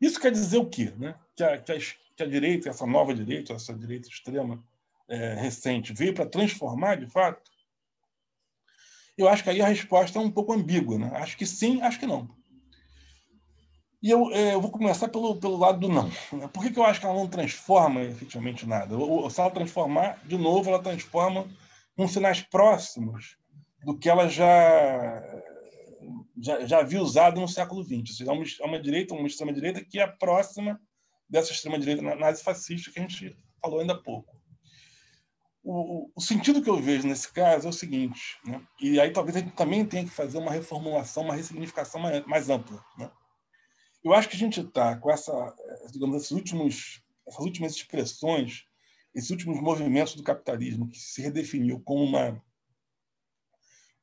[0.00, 0.92] Isso quer dizer o quê?
[0.96, 1.14] Né?
[1.36, 4.64] Que, a, que, a, que a direita, essa nova direita, essa direita extrema
[5.08, 7.42] é, recente, veio para transformar, de fato?
[9.16, 10.98] Eu acho que aí a resposta é um pouco ambígua.
[10.98, 11.10] Né?
[11.14, 12.28] Acho que sim, acho que não.
[14.02, 16.10] E eu, é, eu, vou começar pelo, pelo lado do não.
[16.32, 16.46] Né?
[16.52, 18.96] Por que, que eu acho que ela não transforma efetivamente nada?
[18.96, 21.48] Ou, se ela transformar, de novo, ela transforma
[21.96, 23.38] com sinais próximos
[23.82, 25.22] do que ela já,
[26.38, 28.00] já, já havia usado no século XX.
[28.00, 30.78] Ou seja, é uma, é uma direita, uma extrema-direita que é próxima
[31.26, 34.36] dessa extrema-direita nazi-fascista que a gente falou ainda há pouco.
[35.66, 38.60] O, o, sentido que eu vejo nesse caso é o seguinte, né?
[38.78, 42.50] e aí talvez a gente também tenha que fazer uma reformulação, uma ressignificação mais, mais
[42.50, 42.84] ampla.
[42.98, 43.10] Né?
[44.04, 45.32] Eu acho que a gente está com essa,
[45.90, 48.66] digamos, esses últimos, essas últimas expressões,
[49.14, 52.44] esses últimos movimentos do capitalismo que se redefiniu como uma,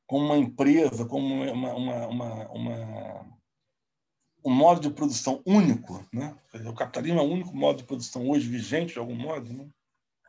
[0.04, 3.38] como uma empresa, como uma, uma, uma, uma
[4.44, 6.36] um modo de produção único, né?
[6.66, 9.68] o capitalismo é o único modo de produção hoje vigente de algum modo, né?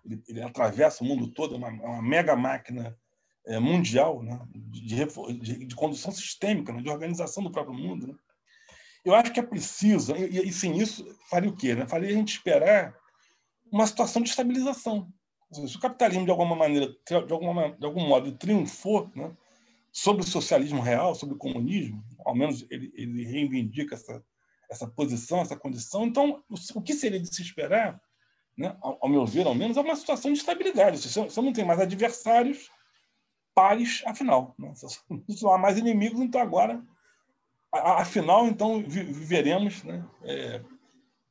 [0.06, 2.98] Ele, ele atravessa o mundo todo, é uma, é uma mega máquina
[3.46, 4.40] é, mundial né?
[4.54, 5.06] de,
[5.40, 6.82] de, de, condução sistêmica, né?
[6.82, 8.08] de organização do próprio mundo.
[8.08, 8.16] Né?
[9.04, 11.76] Eu acho que é preciso, e, e sem isso faria o quê?
[11.76, 11.88] Né?
[11.88, 12.96] Faria a gente esperar
[13.72, 15.12] uma situação de estabilização.
[15.52, 19.36] Se o capitalismo, de alguma maneira, de, alguma, de algum modo, triunfou né?
[19.92, 24.24] sobre o socialismo real, sobre o comunismo, ao menos ele, ele reivindica essa,
[24.70, 28.02] essa posição, essa condição, então, o, o que seria de se esperar
[28.58, 30.98] né, ao, ao, meu ver, ao menos, é uma situação de estabilidade.
[30.98, 32.70] Você, você não tem mais adversários
[33.54, 34.56] pares, afinal.
[34.58, 34.74] Né?
[35.42, 36.84] Não há mais inimigos, então agora,
[37.72, 40.62] afinal, então viveremos né, é,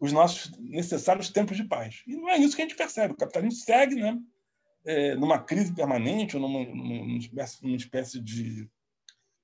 [0.01, 2.03] os nossos necessários tempos de paz.
[2.07, 3.14] E não é isso que a gente percebe.
[3.14, 4.18] O capitalismo segue né,
[4.85, 8.68] é, numa crise permanente, ou numa, numa, espécie, numa espécie de,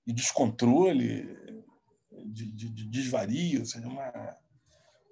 [0.05, 1.37] de descontrole,
[2.27, 4.37] de, de, de desvario, ou seja, uma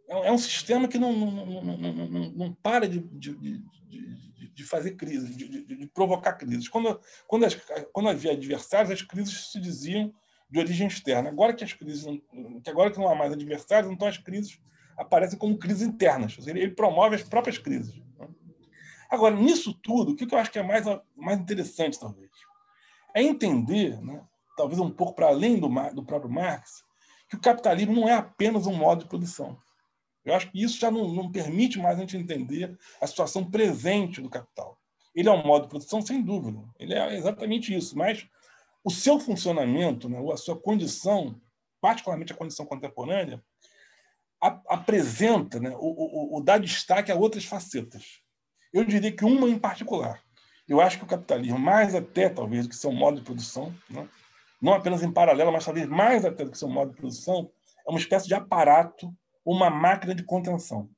[0.08, 3.64] é, é um sistema que não, não, não, não, para de, de, de,
[4.54, 6.68] de fazer crises, de, provocar crises.
[6.68, 7.54] Quando, quando, as,
[7.92, 10.12] quando havia adversários, as crises se diziam
[10.48, 11.28] de origem externa.
[11.28, 12.04] Agora que as crises,
[12.62, 14.60] que agora que não há mais adversários, então as crises
[14.96, 16.36] aparecem como crises internas.
[16.46, 18.00] Ele, ele promove as próprias crises.
[19.10, 20.84] Agora, nisso tudo, o que eu acho que é mais,
[21.14, 22.30] mais interessante, talvez,
[23.14, 24.22] é entender, né,
[24.56, 26.82] talvez um pouco para além do, do próprio Marx,
[27.28, 29.58] que o capitalismo não é apenas um modo de produção.
[30.26, 34.20] Eu acho que isso já não, não permite mais a gente entender a situação presente
[34.20, 34.76] do capital.
[35.14, 36.62] Ele é um modo de produção, sem dúvida.
[36.78, 37.96] Ele é exatamente isso.
[37.96, 38.28] Mas
[38.84, 41.40] o seu funcionamento, né, ou a sua condição,
[41.80, 43.42] particularmente a condição contemporânea,
[44.40, 48.20] apresenta, né, o, o, o dá destaque a outras facetas.
[48.72, 50.20] Eu diria que uma em particular.
[50.68, 54.08] Eu acho que o capitalismo, mais até talvez do que seu modo de produção, né,
[54.60, 57.48] não apenas em paralelo, mas talvez mais até do que seu modo de produção,
[57.86, 59.16] é uma espécie de aparato
[59.46, 60.90] uma máquina de contenção.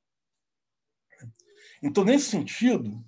[1.81, 3.03] Então, nesse sentido,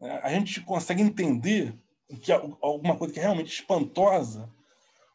[0.00, 1.78] né, a gente consegue entender
[2.22, 4.50] que alguma coisa que é realmente espantosa,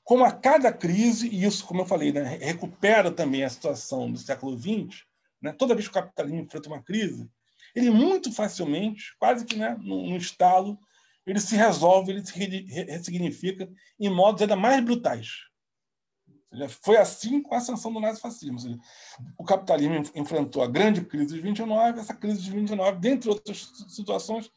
[0.03, 4.19] como a cada crise, e isso, como eu falei, né, recupera também a situação do
[4.19, 5.03] século XX,
[5.41, 7.29] né, toda vez que o capitalismo enfrenta uma crise,
[7.73, 10.77] ele muito facilmente, quase que né, no estalo,
[11.25, 12.37] ele se resolve, ele se
[12.83, 13.69] ressignifica
[13.99, 15.50] em modos ainda mais brutais.
[16.81, 18.57] Foi assim com a ascensão do nazifascismo.
[19.37, 24.51] O capitalismo enfrentou a grande crise de 29, essa crise de 29, dentre outras situações,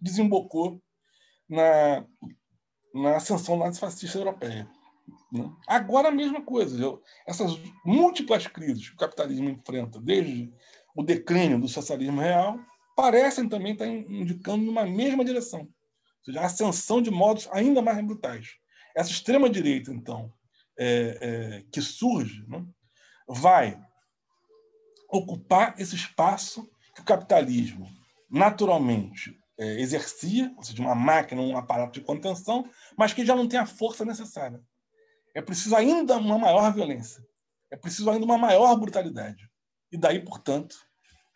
[0.00, 0.80] desembocou
[1.48, 2.06] na,
[2.94, 4.66] na ascensão nazifascista europeia.
[5.30, 5.50] Né?
[5.66, 6.98] Agora a mesma coisa.
[7.26, 10.50] Essas múltiplas crises que o capitalismo enfrenta, desde
[10.96, 12.58] o declínio do socialismo real,
[12.96, 15.60] parecem também estar indicando numa mesma direção.
[15.60, 18.54] Ou seja, a ascensão de modos ainda mais brutais.
[18.96, 20.32] Essa extrema-direita, então,
[20.78, 22.64] é, é, que surge né,
[23.28, 23.80] vai
[25.08, 27.88] ocupar esse espaço que o capitalismo
[28.30, 33.46] naturalmente é, exercia, ou seja, uma máquina, um aparato de contenção, mas que já não
[33.46, 34.60] tem a força necessária.
[35.34, 37.24] É preciso ainda uma maior violência.
[37.70, 39.48] É preciso ainda uma maior brutalidade.
[39.90, 40.76] E daí, portanto,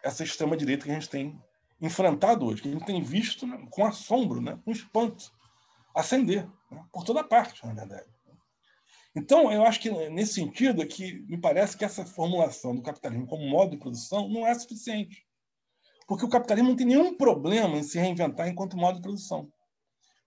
[0.03, 1.41] essa extrema-direita que a gente tem
[1.81, 5.33] enfrentado hoje, que a gente tem visto né, com assombro, né, com espanto,
[5.95, 8.09] ascender né, por toda parte, na verdade.
[9.19, 13.49] Então, eu acho que nesse sentido aqui, me parece que essa formulação do capitalismo como
[13.49, 15.27] modo de produção não é suficiente.
[16.07, 19.51] Porque o capitalismo não tem nenhum problema em se reinventar enquanto modo de produção.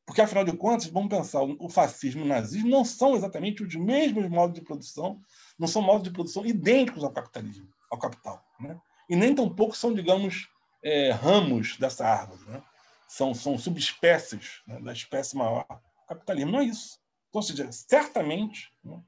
[0.06, 3.74] Porque, afinal de contas, vamos pensar, o fascismo e o nazismo não são exatamente os
[3.76, 5.22] mesmos modos de produção,
[5.58, 8.44] não são modos de produção idênticos ao capitalismo, ao capital.
[8.60, 8.78] Né?
[9.10, 10.50] E nem tampouco são, digamos,
[10.84, 12.44] é, ramos dessa árvore.
[12.46, 12.62] Né?
[13.08, 15.66] São, são subespécies né, da espécie maior.
[16.04, 17.01] O capitalismo não é isso.
[17.42, 19.00] Seja, certamente, né,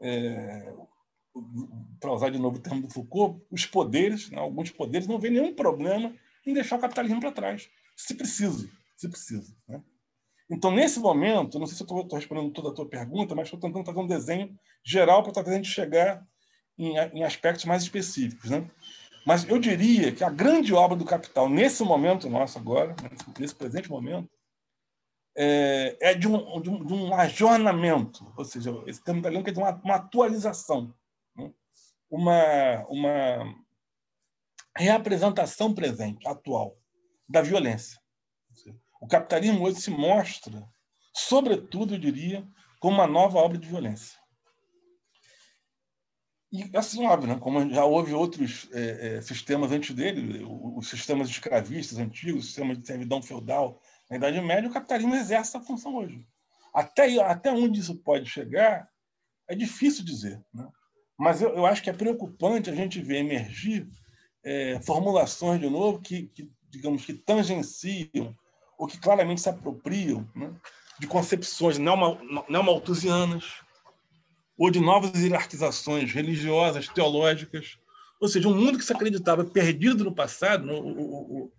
[0.00, 0.72] é,
[2.00, 5.34] para usar de novo o termo do Foucault, os poderes, né, alguns poderes, não vêem
[5.34, 6.14] nenhum problema
[6.46, 9.54] em deixar o capitalismo para trás, se precisa, se precisa.
[9.68, 9.82] Né?
[10.50, 13.84] Então, nesse momento, não sei se estou respondendo toda a tua pergunta, mas estou tentando
[13.84, 16.26] fazer um desenho geral para talvez a gente chegar
[16.78, 18.48] em, em aspectos mais específicos.
[18.48, 18.66] Né?
[19.26, 22.96] Mas eu diria que a grande obra do capital, nesse momento nosso agora,
[23.38, 24.30] nesse presente momento,
[25.40, 29.52] é, é de, um, de, um, de um ajornamento, ou seja, esse termo italiano quer
[29.52, 30.92] dizer uma, uma atualização,
[31.36, 31.52] né?
[32.10, 33.54] uma, uma
[34.76, 36.76] reapresentação presente, atual,
[37.28, 38.00] da violência.
[39.00, 40.68] O capitalismo hoje se mostra,
[41.14, 42.44] sobretudo, eu diria,
[42.80, 44.18] como uma nova obra de violência.
[46.50, 47.38] E, assim, óbvio, né?
[47.38, 52.74] como já houve outros é, é, sistemas antes dele, os sistemas escravistas antigos, o sistema
[52.74, 56.26] de servidão feudal na Idade Média, o capitalismo exerce essa função hoje.
[56.72, 58.88] Até, até onde isso pode chegar
[59.48, 60.42] é difícil dizer.
[60.52, 60.66] Né?
[61.18, 63.88] Mas eu, eu acho que é preocupante a gente ver emergir
[64.44, 68.36] é, formulações, de novo, que, que, digamos, que tangenciam
[68.78, 70.54] ou que claramente se apropriam né?
[70.98, 73.44] de concepções neomalthusianas,
[74.56, 77.78] ou de novas hierarquizações religiosas, teológicas.
[78.20, 81.52] Ou seja, um mundo que se acreditava perdido no passado, no, o, o,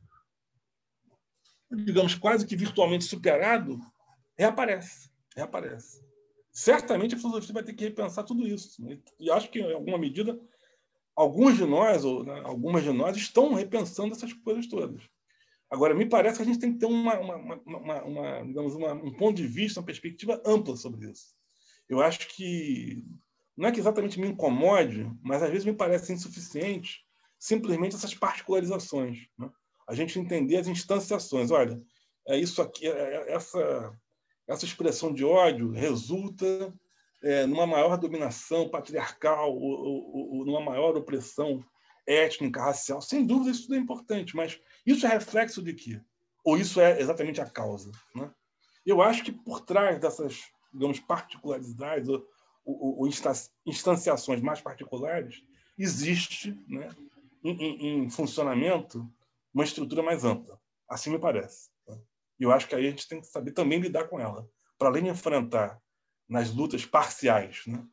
[1.71, 3.79] digamos, quase que virtualmente superado,
[4.37, 5.09] reaparece.
[5.35, 6.03] reaparece.
[6.51, 8.83] Certamente a filosofia vai ter que repensar tudo isso.
[8.83, 8.99] Né?
[9.19, 10.39] E acho que, em alguma medida,
[11.15, 15.01] alguns de nós, ou né, algumas de nós, estão repensando essas coisas todas.
[15.69, 19.13] Agora, me parece que a gente tem que ter uma, uma, uma, uma digamos, um
[19.13, 21.39] ponto de vista, uma perspectiva ampla sobre isso
[21.89, 23.03] eu acho que
[23.57, 27.03] não é que exatamente me incomode, mas às vezes me parece insuficiente
[27.37, 29.27] simplesmente essas particularizações.
[29.37, 29.49] Né?
[29.89, 31.51] A gente entender as instanciações.
[31.51, 31.81] Olha,
[32.27, 33.93] é isso aqui, é, é essa,
[34.47, 36.73] essa expressão de ódio resulta
[37.23, 41.63] é, numa maior dominação patriarcal ou, ou, ou, numa maior opressão
[42.07, 43.01] étnica, racial.
[43.01, 46.01] Sem dúvida, isso tudo é importante, mas isso é reflexo de quê?
[46.45, 47.91] Ou isso é exatamente a causa?
[48.15, 48.31] Né?
[48.85, 52.25] Eu acho que por trás dessas digamos, particularidades ou,
[52.63, 53.09] ou, ou
[53.65, 55.43] instanciações mais particulares,
[55.77, 56.89] existe né,
[57.43, 59.07] em, em, funcionamento
[59.53, 60.59] uma estrutura mais ampla.
[60.87, 61.69] Assim me parece.
[61.85, 61.97] Tá?
[62.39, 64.47] E eu acho que aí a gente tem que saber também lidar com ela.
[64.77, 65.81] Para além de enfrentar
[66.27, 67.85] nas lutas parciais, né,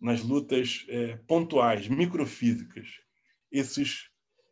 [0.00, 2.88] nas lutas é, pontuais, microfísicas,
[3.50, 4.10] esses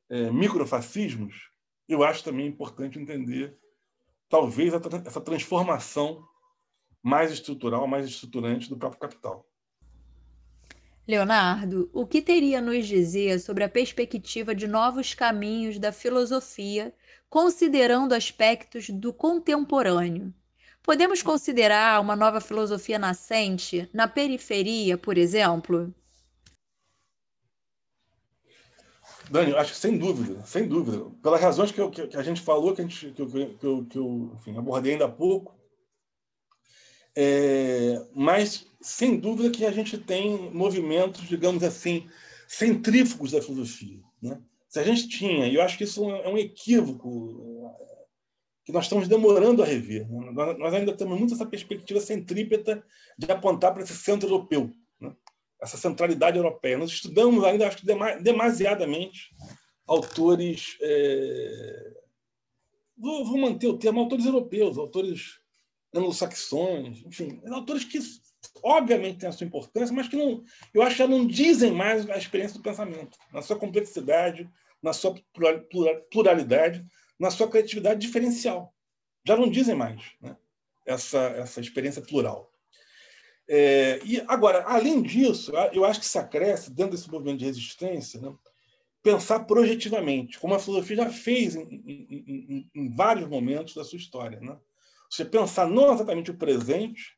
[0.08, 1.50] é, microfascismos,
[1.88, 3.58] eu acho também importante entender,
[4.28, 4.72] talvez,
[5.04, 6.24] essa transformação
[7.02, 9.49] mais estrutural, mais estruturante do próprio capital.
[11.10, 16.94] Leonardo, o que teria nos dizer sobre a perspectiva de novos caminhos da filosofia,
[17.28, 20.32] considerando aspectos do contemporâneo?
[20.80, 25.92] Podemos considerar uma nova filosofia nascente na periferia, por exemplo?
[29.28, 31.10] Dani, acho que sem dúvida, sem dúvida.
[31.20, 33.84] Pelas razões que, eu, que, a gente falou, que, a gente, que, eu, que eu,
[33.84, 35.59] que eu enfim, abordei ainda há pouco,
[37.16, 42.08] é, mas, sem dúvida, que a gente tem movimentos, digamos assim,
[42.46, 44.00] centrífugos da filosofia.
[44.22, 44.40] Né?
[44.68, 47.76] Se a gente tinha, e eu acho que isso é um equívoco
[48.64, 50.08] que nós estamos demorando a rever.
[50.08, 50.32] Né?
[50.58, 52.82] Nós ainda temos muito essa perspectiva centrípeta
[53.18, 55.14] de apontar para esse centro europeu, né?
[55.60, 56.78] essa centralidade europeia.
[56.78, 57.86] Nós estudamos ainda, acho que
[58.22, 59.34] demasiadamente,
[59.86, 60.76] autores.
[60.80, 62.00] É...
[62.96, 65.39] Vou, vou manter o termo, autores europeus, autores
[65.94, 67.98] anglo-saxões, enfim, autores que
[68.62, 72.08] obviamente têm a sua importância, mas que não, eu acho que já não dizem mais
[72.08, 74.48] a experiência do pensamento, na sua complexidade,
[74.82, 75.14] na sua
[76.10, 76.84] pluralidade,
[77.18, 78.74] na sua criatividade diferencial.
[79.26, 80.36] Já não dizem mais né?
[80.86, 82.50] essa, essa experiência plural.
[83.48, 88.20] É, e agora, além disso, eu acho que se acresce, dentro desse movimento de resistência,
[88.20, 88.32] né,
[89.02, 93.98] pensar projetivamente, como a filosofia já fez em, em, em, em vários momentos da sua
[93.98, 94.38] história.
[94.40, 94.56] Né?
[95.10, 97.16] Você pensar não exatamente o presente,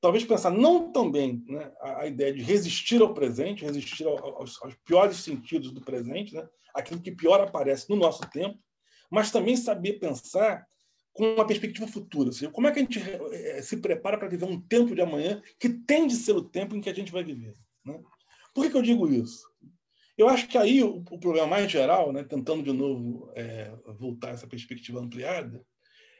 [0.00, 4.74] talvez pensar não também né, a, ideia de resistir ao presente, resistir ao, aos, aos,
[4.84, 8.58] piores sentidos do presente, né, aquilo que pior aparece no nosso tempo,
[9.10, 10.64] mas também saber pensar
[11.12, 12.28] com uma perspectiva futura.
[12.28, 15.00] Ou seja, como é que a gente é, se prepara para viver um tempo de
[15.00, 17.54] amanhã que tem de ser o tempo em que a gente vai viver?
[17.84, 18.00] Né?
[18.54, 19.50] Por que, que eu digo isso?
[20.16, 24.28] Eu acho que aí o, o problema mais geral, né, tentando de novo é, voltar
[24.28, 25.64] a essa perspectiva ampliada,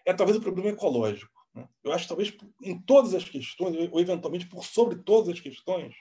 [0.07, 1.33] é talvez o problema ecológico.
[1.55, 1.69] Né?
[1.85, 5.95] Eu acho talvez em todas as questões, ou eventualmente por sobre todas as questões,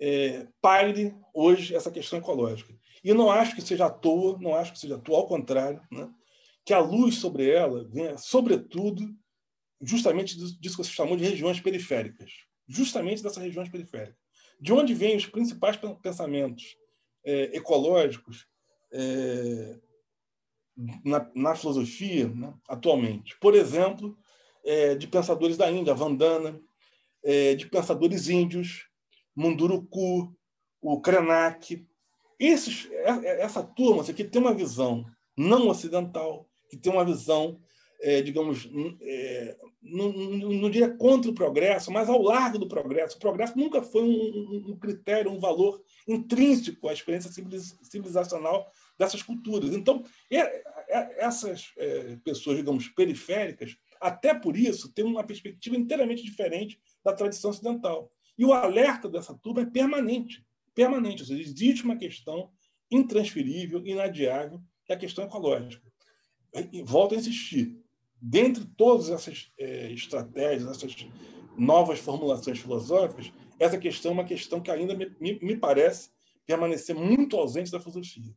[0.00, 0.46] é,
[1.34, 2.74] hoje essa questão ecológica.
[3.02, 5.80] E não acho que seja à toa, não acho que seja à toa, ao contrário,
[5.90, 6.10] né?
[6.64, 9.08] que a luz sobre ela venha, sobretudo,
[9.80, 12.32] justamente disso que você chamou de regiões periféricas.
[12.68, 14.16] Justamente dessas regiões periféricas.
[14.60, 16.76] De onde vêm os principais pensamentos
[17.24, 18.46] é, ecológicos
[18.92, 19.78] é,
[21.04, 23.36] na, na filosofia né, atualmente.
[23.40, 24.16] Por exemplo,
[24.64, 26.60] é, de pensadores da Índia, Vandana,
[27.24, 28.86] é, de pensadores índios,
[29.34, 30.34] Munduruku,
[30.80, 31.86] o Krenak.
[32.38, 35.04] Esses, é, é, essa turma que tem uma visão
[35.36, 37.60] não ocidental, que tem uma visão,
[38.00, 38.68] é, digamos,
[39.00, 43.16] é, não, não, não, diria contra o progresso, mas ao largo do progresso.
[43.16, 47.30] O progresso nunca foi um, um critério, um valor intrínseco à experiência
[47.82, 49.74] civilizacional dessas culturas.
[49.74, 50.04] Então,
[51.18, 57.50] essas é, pessoas, digamos, periféricas, até por isso, têm uma perspectiva inteiramente diferente da tradição
[57.50, 58.10] ocidental.
[58.38, 60.44] E o alerta dessa turma é permanente.
[60.74, 61.22] Permanente.
[61.22, 62.50] Ou seja, existe uma questão
[62.90, 65.90] intransferível, inadiável, que é a questão ecológica.
[66.72, 67.78] E volto a insistir.
[68.20, 71.06] Dentre todas essas é, estratégias, essas
[71.56, 76.10] novas formulações filosóficas, essa questão é uma questão que ainda me, me parece
[76.46, 78.34] permanecer muito ausente da filosofia.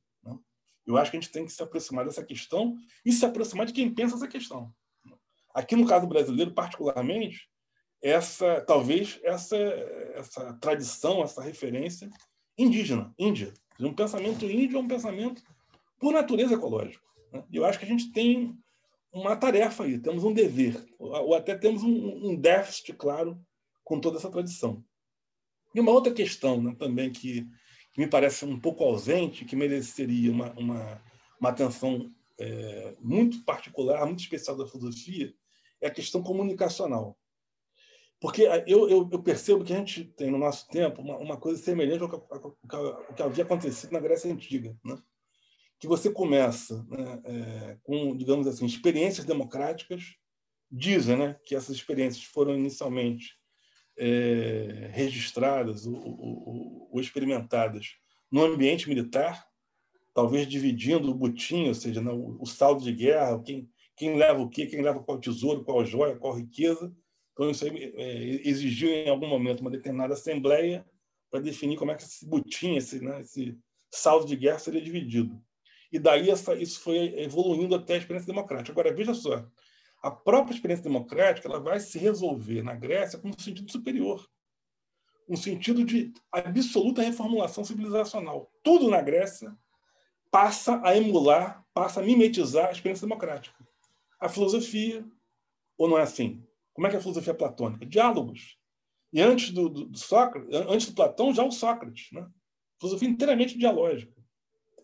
[0.89, 2.75] Eu acho que a gente tem que se aproximar dessa questão
[3.05, 4.73] e se aproximar de quem pensa essa questão.
[5.53, 7.47] Aqui no caso brasileiro, particularmente,
[8.01, 9.57] essa talvez essa
[10.15, 12.09] essa tradição, essa referência
[12.57, 13.53] indígena, Índia.
[13.79, 15.41] Um pensamento índio é um pensamento
[15.99, 17.05] por natureza ecológico.
[17.31, 17.43] Né?
[17.53, 18.57] Eu acho que a gente tem
[19.11, 23.39] uma tarefa aí, temos um dever, ou até temos um, um déficit, claro,
[23.83, 24.83] com toda essa tradição.
[25.73, 27.47] E uma outra questão né, também que,
[27.99, 31.03] me parece um pouco ausente, que mereceria uma, uma,
[31.37, 35.33] uma atenção é, muito particular, muito especial da filosofia,
[35.81, 37.19] é a questão comunicacional.
[38.17, 41.61] Porque eu, eu, eu, percebo que a gente tem no nosso tempo uma, uma coisa
[41.61, 44.73] semelhante ao que, ao, ao que, havia acontecido na Grécia Antiga.
[44.81, 44.97] Né?
[45.77, 50.15] Que você começa né, é, com, digamos assim, experiências democráticas,
[50.71, 53.37] dizem né, que essas experiências foram inicialmente
[53.99, 57.95] é, registradas ou, ou, ou, experimentadas
[58.31, 59.45] no ambiente militar,
[60.13, 64.49] talvez dividindo o butim, ou seja, né, o, saldo de guerra, quem, quem leva o
[64.49, 66.91] quê, quem leva qual tesouro, qual joia, qual riqueza,
[67.39, 67.71] então, isso é,
[68.43, 70.85] exigiu, em algum momento, uma determinada assembleia
[71.31, 73.57] para definir como é que esse butim, esse, né, esse
[73.89, 75.41] saldo de guerra seria dividido.
[75.89, 78.73] E daí essa, isso foi evoluindo até a experiência democrática.
[78.73, 79.47] Agora, veja só,
[80.01, 84.25] a própria experiência democrática ela vai se resolver na Grécia com um sentido superior,
[85.27, 88.51] um sentido de absoluta reformulação civilizacional.
[88.63, 89.55] Tudo na Grécia
[90.31, 93.55] passa a emular, passa a mimetizar a experiência democrática.
[94.19, 95.05] A filosofia,
[95.77, 96.43] ou não é assim?
[96.73, 97.85] Como é que é a filosofia platônica?
[97.85, 98.57] Diálogos.
[99.11, 102.11] E antes do, do, do Sócrates, antes do Platão, já o Sócrates.
[102.11, 102.25] Né?
[102.79, 104.13] Filosofia inteiramente dialógica.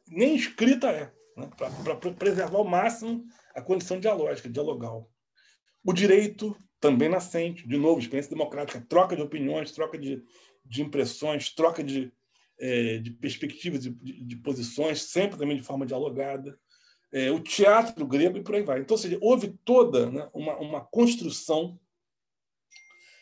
[0.07, 1.49] Nem escrita é, né?
[1.57, 5.09] para preservar ao máximo a condição dialógica, dialogal.
[5.83, 10.23] O direito também nascente, de novo, experiência democrática, troca de opiniões, troca de,
[10.63, 12.11] de impressões, troca de,
[12.59, 16.57] é, de perspectivas, de, de, posições, sempre também de forma dialogada.
[17.11, 18.79] É, o teatro grego e por aí vai.
[18.79, 21.79] Então, seja, houve toda né, uma, uma construção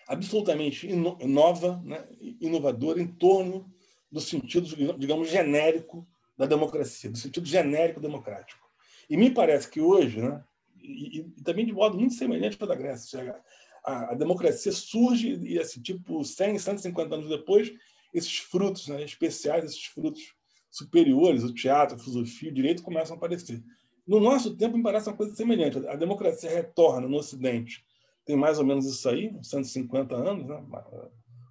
[0.08, 2.06] absolutamente nova, né,
[2.40, 3.72] inovadora, em torno
[4.12, 6.08] do sentido, digamos, genérico
[6.38, 8.68] da democracia, do sentido genérico democrático.
[9.10, 10.44] E me parece que hoje, né,
[10.82, 13.36] e, e também de modo muito semelhante ao da Grécia,
[13.84, 17.72] a, a, democracia surge e, assim, tipo, 100, 150 anos depois,
[18.14, 20.34] esses frutos né, especiais, esses frutos
[20.70, 23.64] superiores, o teatro, a filosofia, o direito, começam a aparecer.
[24.06, 25.86] No nosso tempo, me parece uma coisa semelhante.
[25.88, 27.86] A democracia retorna no Ocidente
[28.26, 30.64] tem mais ou menos isso aí, 150 anos, né?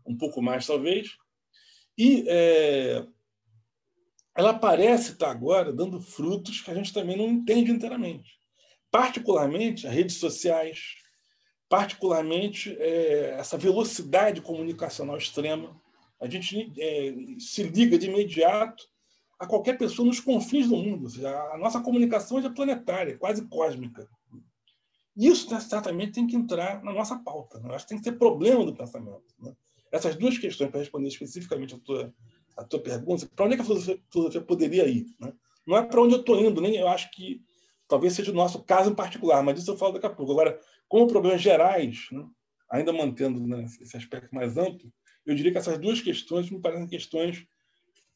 [0.07, 1.16] um pouco mais talvez,
[1.97, 3.07] e é,
[4.35, 8.41] ela parece estar agora dando frutos que a gente também não entende inteiramente.
[8.91, 10.97] Particularmente as redes sociais,
[11.68, 15.80] particularmente é, essa velocidade comunicacional extrema.
[16.20, 18.85] A gente é, se liga de imediato
[19.39, 21.09] a qualquer pessoa nos confins do mundo.
[21.53, 24.09] A nossa comunicação é planetária, quase cósmica.
[25.16, 27.59] Isso né, certamente tem que entrar na nossa pauta.
[27.59, 27.74] Né?
[27.74, 29.35] Acho que tem que ser problema do pensamento.
[29.39, 29.53] Né?
[29.91, 32.14] Essas duas questões, para responder especificamente a tua,
[32.57, 35.07] a tua pergunta, para onde é que a filosofia, poderia ir?
[35.19, 35.33] Né?
[35.67, 37.43] Não é para onde eu estou indo, nem eu acho que
[37.89, 40.33] talvez seja o nosso caso em particular, mas isso eu falo daqui a pouco.
[40.33, 42.27] Agora, como problemas gerais, né?
[42.71, 44.93] ainda mantendo né, esse aspecto mais amplo,
[45.25, 47.47] eu diria que essas duas questões me parecem questões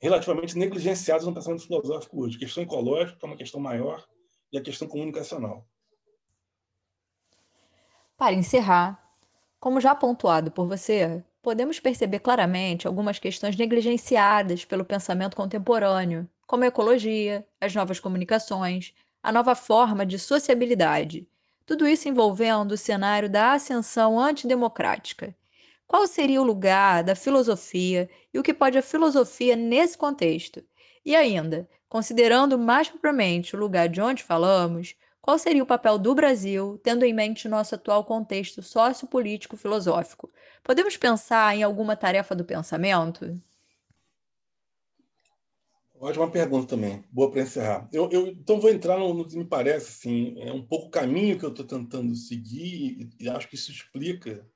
[0.01, 2.37] relativamente negligenciadas no pensamento filosófico hoje.
[2.37, 4.05] A questão ecológica, é uma questão maior,
[4.53, 5.67] e a questão comunicacional.
[8.17, 9.03] Para encerrar,
[9.61, 16.65] como já pontuado por você, podemos perceber claramente algumas questões negligenciadas pelo pensamento contemporâneo, como
[16.65, 18.93] a ecologia, as novas comunicações,
[19.23, 21.25] a nova forma de sociabilidade,
[21.65, 25.37] tudo isso envolvendo o cenário da ascensão antidemocrática.
[25.87, 30.65] Qual seria o lugar da filosofia e o que pode a filosofia nesse contexto?
[31.05, 36.15] E ainda, considerando mais propriamente o lugar de onde falamos, qual seria o papel do
[36.15, 40.31] Brasil, tendo em mente nosso atual contexto sociopolítico-filosófico?
[40.63, 43.37] Podemos pensar em alguma tarefa do pensamento?
[45.99, 47.89] Ótima pergunta também, boa para encerrar.
[47.93, 50.91] Eu, eu, então vou entrar no, no que me parece assim, é um pouco o
[50.91, 54.47] caminho que eu estou tentando seguir e, e, acho que isso explica,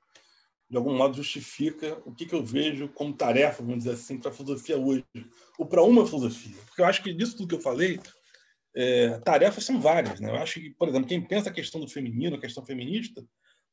[0.69, 4.31] de algum modo justifica o que, que eu vejo como tarefa, vamos dizer assim, para
[4.31, 5.03] a filosofia hoje,
[5.59, 6.55] ou para uma filosofia.
[6.67, 7.99] Porque eu acho que disso tudo que eu falei,
[8.75, 10.19] é, tarefas são várias.
[10.19, 10.29] Né?
[10.29, 13.25] Eu acho que, por exemplo, quem pensa a questão do feminino, a questão feminista,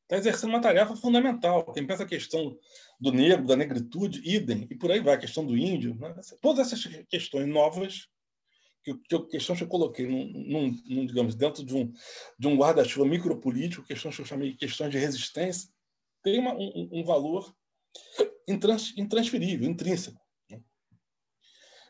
[0.03, 1.71] está exercendo uma tarefa fundamental.
[1.71, 2.57] Quem pensa a questão
[2.99, 5.95] do negro, da negritude, idem, e por aí vai, a questão do índio.
[5.95, 6.15] Né?
[6.41, 8.07] Todas essas questões novas,
[8.83, 11.91] que, que questões que eu coloquei num, num, num, digamos, dentro de um,
[12.37, 15.69] de um guarda-chuva micropolítico, questões que eu chamei de questões de resistência,
[16.23, 17.53] têm uma, um, um, valor
[18.47, 20.19] intrans, intransferível, intrínseco.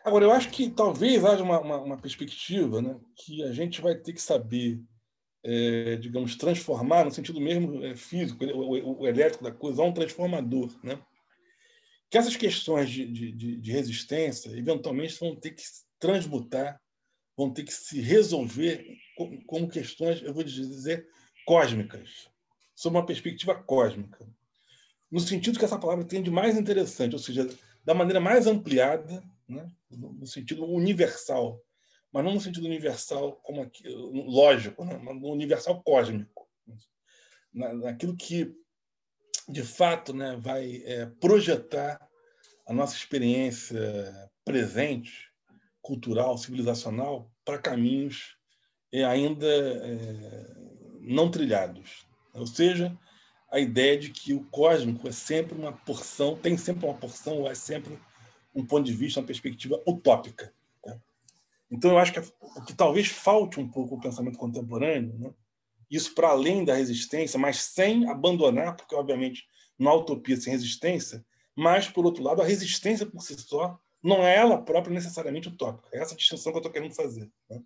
[0.04, 3.96] Agora, eu acho que talvez haja uma, uma, uma perspectiva né, que a gente vai
[3.96, 4.82] ter que saber
[5.44, 9.94] é, digamos, transformar no sentido mesmo é, físico, o, o, elétrico da coisa, a um
[9.94, 11.02] transformador, né?
[12.10, 15.64] Que essas questões de, de, de resistência, eventualmente, vão ter que
[16.00, 16.82] transmutar,
[17.38, 18.86] vão ter que se resolver
[19.46, 21.08] como questões, eu vou dizer,
[21.46, 22.28] cósmicas,
[22.76, 24.28] sob uma perspectiva cósmica.
[25.12, 27.48] No sentido que essa palavra tem de mais interessante, ou seja,
[27.86, 29.68] da maneira mais ampliada, né?
[29.90, 31.62] no sentido universal,
[32.12, 34.98] mas não no sentido universal como aqui, lógico, né?
[34.98, 36.48] no universal cósmico,
[37.52, 38.56] naquilo que
[39.48, 42.00] de fato né, vai é, projetar
[42.68, 45.30] a nossa experiência presente,
[45.82, 48.38] cultural, civilizacional, para caminhos
[48.92, 50.56] é, ainda é,
[51.02, 52.06] não trilhados.
[52.34, 52.96] Ou seja,
[53.52, 57.50] a ideia de que o cósmico é sempre uma porção, tem sempre uma porção, ou
[57.50, 58.00] é sempre
[58.54, 60.54] um ponto de vista, uma perspectiva utópica.
[61.72, 65.34] Então, eu acho que o que talvez falte um pouco o pensamento contemporâneo, né?
[65.90, 69.46] isso para além da resistência, mas sem abandonar, porque, obviamente,
[69.78, 71.24] não há utopia sem resistência,
[71.56, 75.90] mas, por outro lado, a resistência por si só não é ela própria necessariamente utópica.
[75.92, 77.30] É essa distinção que eu estou querendo fazer.
[77.50, 77.62] Né?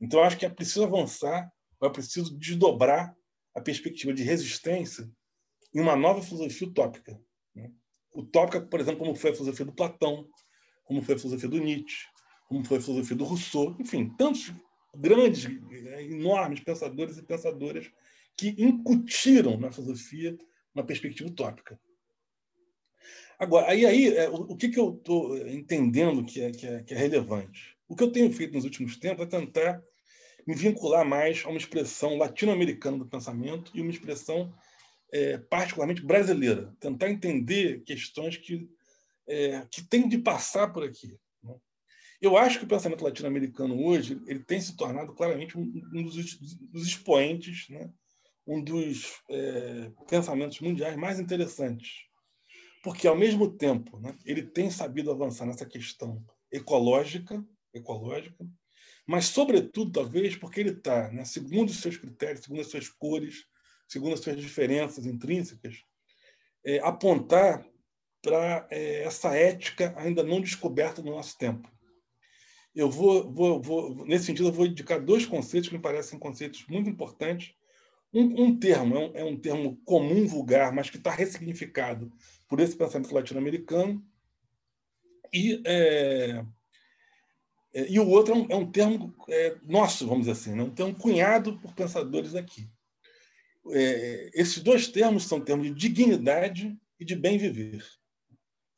[0.00, 1.50] Então, eu acho que é preciso avançar,
[1.82, 3.16] é preciso desdobrar
[3.54, 5.10] a perspectiva de resistência
[5.74, 7.20] em uma nova filosofia utópica.
[7.54, 7.72] Né?
[8.18, 10.28] Utópica, por exemplo, como foi a filosofia do Platão,
[10.84, 12.06] como foi a filosofia do Nietzsche,
[12.48, 14.52] como foi a filosofia do Rousseau, enfim, tantos
[14.96, 15.44] grandes,
[16.00, 17.88] enormes pensadores e pensadoras
[18.36, 20.36] que incutiram na filosofia
[20.74, 21.78] uma perspectiva utópica.
[23.38, 26.94] Agora, aí, aí é, o, que, que eu estou entendendo que é, que, é, que
[26.94, 27.76] é relevante?
[27.88, 29.80] O que eu tenho feito nos últimos tempos é tentar
[30.44, 34.52] me vincular mais a uma expressão latino-americana do pensamento e uma expressão
[35.12, 36.74] é, particularmente brasileira.
[36.80, 38.68] Tentar entender questões que,
[39.26, 41.16] é, que têm de passar por aqui.
[42.20, 46.36] Eu acho que o pensamento latino-americano hoje ele tem se tornado claramente um dos,
[46.72, 47.88] dos, expoentes, né?
[48.44, 52.06] um dos é, pensamentos mundiais mais interessantes.
[52.82, 58.44] Porque, ao mesmo tempo, né, ele tem sabido avançar nessa questão ecológica, ecológica
[59.08, 63.46] mas, sobretudo, talvez, porque ele está, né, segundo os seus critérios, segundo as suas cores,
[63.88, 65.82] segundo as suas diferenças intrínsecas,
[66.64, 67.66] é, apontar
[68.22, 71.68] para é, essa ética ainda não descoberta no nosso tempo
[72.78, 76.64] eu vou, vou, vou, nesse sentido, eu vou indicar dois conceitos que me parecem conceitos
[76.68, 77.52] muito importantes.
[78.14, 82.12] Um, um termo é um, é um, termo comum, vulgar, mas que está ressignificado
[82.46, 84.00] por esse pensamento latino-americano,
[85.34, 86.44] e, é,
[87.74, 90.62] é, e o outro é um, é um termo é, nosso, vamos dizer assim, né?
[90.62, 92.70] um termo cunhado por pensadores aqui.
[93.72, 97.84] É, esses dois termos são termos de dignidade e de bem viver.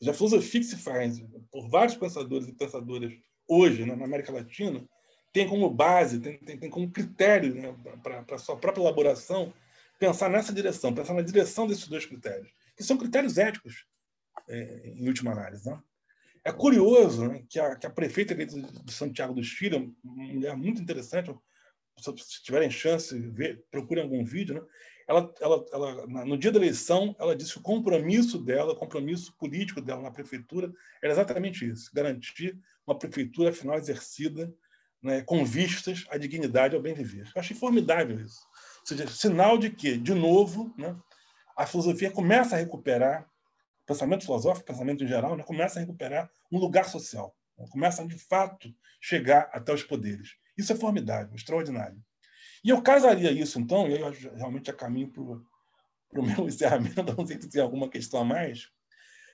[0.08, 3.12] A filosofia que se faz por vários pensadores e pensadoras
[3.46, 4.86] hoje né, na América Latina
[5.32, 9.52] tem como base, tem, tem, tem como critério né, para a sua própria elaboração
[9.98, 13.84] pensar nessa direção, pensar na direção desses dois critérios, que são critérios éticos,
[14.48, 15.68] é, em última análise.
[15.68, 15.78] Né?
[16.42, 20.80] É curioso né, que, a, que a prefeita de Santiago dos Filhos, uma mulher muito
[20.80, 21.34] interessante,
[22.02, 23.14] se tiverem chance,
[23.70, 24.62] procurem algum vídeo, né?
[25.10, 29.34] ela, ela, ela, no dia da eleição, ela disse que o compromisso dela, o compromisso
[29.36, 30.72] político dela na prefeitura,
[31.02, 34.52] era exatamente isso: garantir uma prefeitura, afinal, exercida
[35.02, 37.26] né, com vistas à dignidade e ao bem viver.
[37.34, 38.40] Eu achei formidável isso.
[38.80, 40.96] Ou seja, sinal de que, de novo, né,
[41.56, 43.28] a filosofia começa a recuperar,
[43.82, 47.66] o pensamento filosófico, o pensamento em geral, né, começa a recuperar um lugar social, né,
[47.70, 50.36] começa, de fato, chegar até os poderes.
[50.60, 51.98] Isso é formidável, extraordinário.
[52.62, 57.26] E eu casaria isso, então, e eu realmente a caminho para o meu encerramento, não
[57.26, 58.68] sei se tem alguma questão a mais,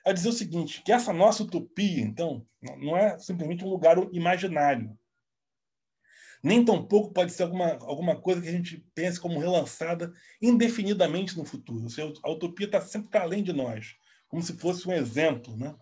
[0.05, 4.97] a dizer o seguinte, que essa nossa utopia, então, não é simplesmente um lugar imaginário.
[6.43, 11.45] Nem tampouco pode ser alguma, alguma coisa que a gente pense como relançada indefinidamente no
[11.45, 11.83] futuro.
[11.83, 13.97] Ou seja, a utopia está sempre para além de nós,
[14.29, 15.75] como se fosse um exemplo né?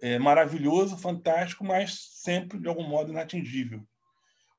[0.00, 3.86] é, maravilhoso, fantástico, mas sempre, de algum modo, inatingível.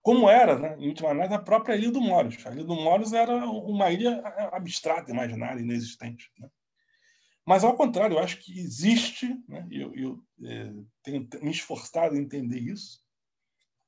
[0.04, 2.46] Como era, né, em última análise, a própria Ilha do Moros.
[2.46, 6.30] A Ilha do Moros era uma ilha abstrata, imaginária, inexistente.
[6.38, 6.50] Né?
[7.46, 12.20] Mas, ao contrário, eu acho que existe, né, eu, eu é, tenho me esforçado em
[12.20, 13.02] entender isso,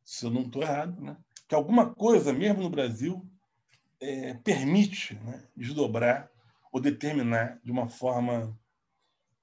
[0.06, 1.18] se eu não estou errado, né,
[1.50, 3.30] que alguma coisa, mesmo no Brasil,
[4.00, 6.32] é, permite né, desdobrar
[6.72, 8.58] ou determinar de uma forma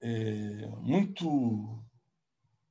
[0.00, 1.84] é, muito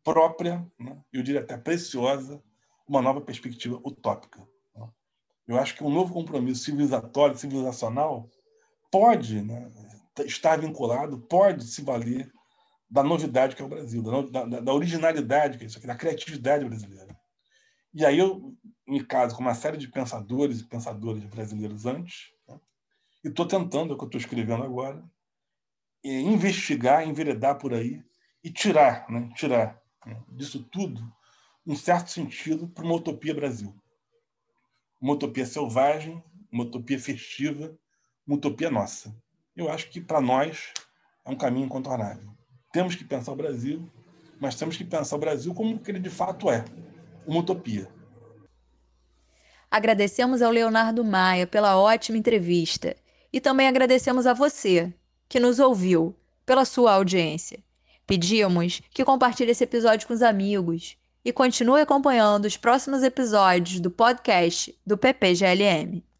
[0.04, 2.44] própria, né, eu diria até preciosa,
[2.92, 4.46] uma nova perspectiva utópica.
[5.48, 8.30] Eu acho que um novo compromisso civilizatório, civilizacional,
[8.92, 9.72] pode né,
[10.26, 12.32] estar vinculado, pode se valer
[12.90, 15.96] da novidade que é o Brasil, da, da, da originalidade que é isso aqui, da
[15.96, 17.18] criatividade brasileira.
[17.94, 18.54] E aí eu
[18.86, 22.60] me caso com uma série de pensadores e pensadoras brasileiros antes, né?
[23.24, 25.02] e estou tentando, é o que eu estou escrevendo agora,
[26.04, 28.04] é investigar, enveredar por aí
[28.44, 29.30] e tirar, né?
[29.34, 30.22] tirar né?
[30.30, 31.02] disso tudo
[31.66, 33.74] um certo sentido para uma utopia Brasil.
[35.00, 37.78] Uma utopia selvagem, uma utopia festiva,
[38.26, 39.16] uma utopia nossa.
[39.56, 40.74] Eu acho que para nós
[41.26, 42.32] é um caminho incontornável.
[42.72, 43.90] Temos que pensar o Brasil,
[44.40, 46.66] mas temos que pensar o Brasil como ele de fato é,
[47.26, 47.92] uma utopia.
[49.70, 52.96] Agradecemos ao Leonardo Maia pela ótima entrevista
[53.32, 54.94] e também agradecemos a você,
[55.30, 57.64] que nos ouviu, pela sua audiência.
[58.06, 63.92] Pedimos que compartilhe esse episódio com os amigos e continue acompanhando os próximos episódios do
[63.92, 66.04] podcast do PPGLM.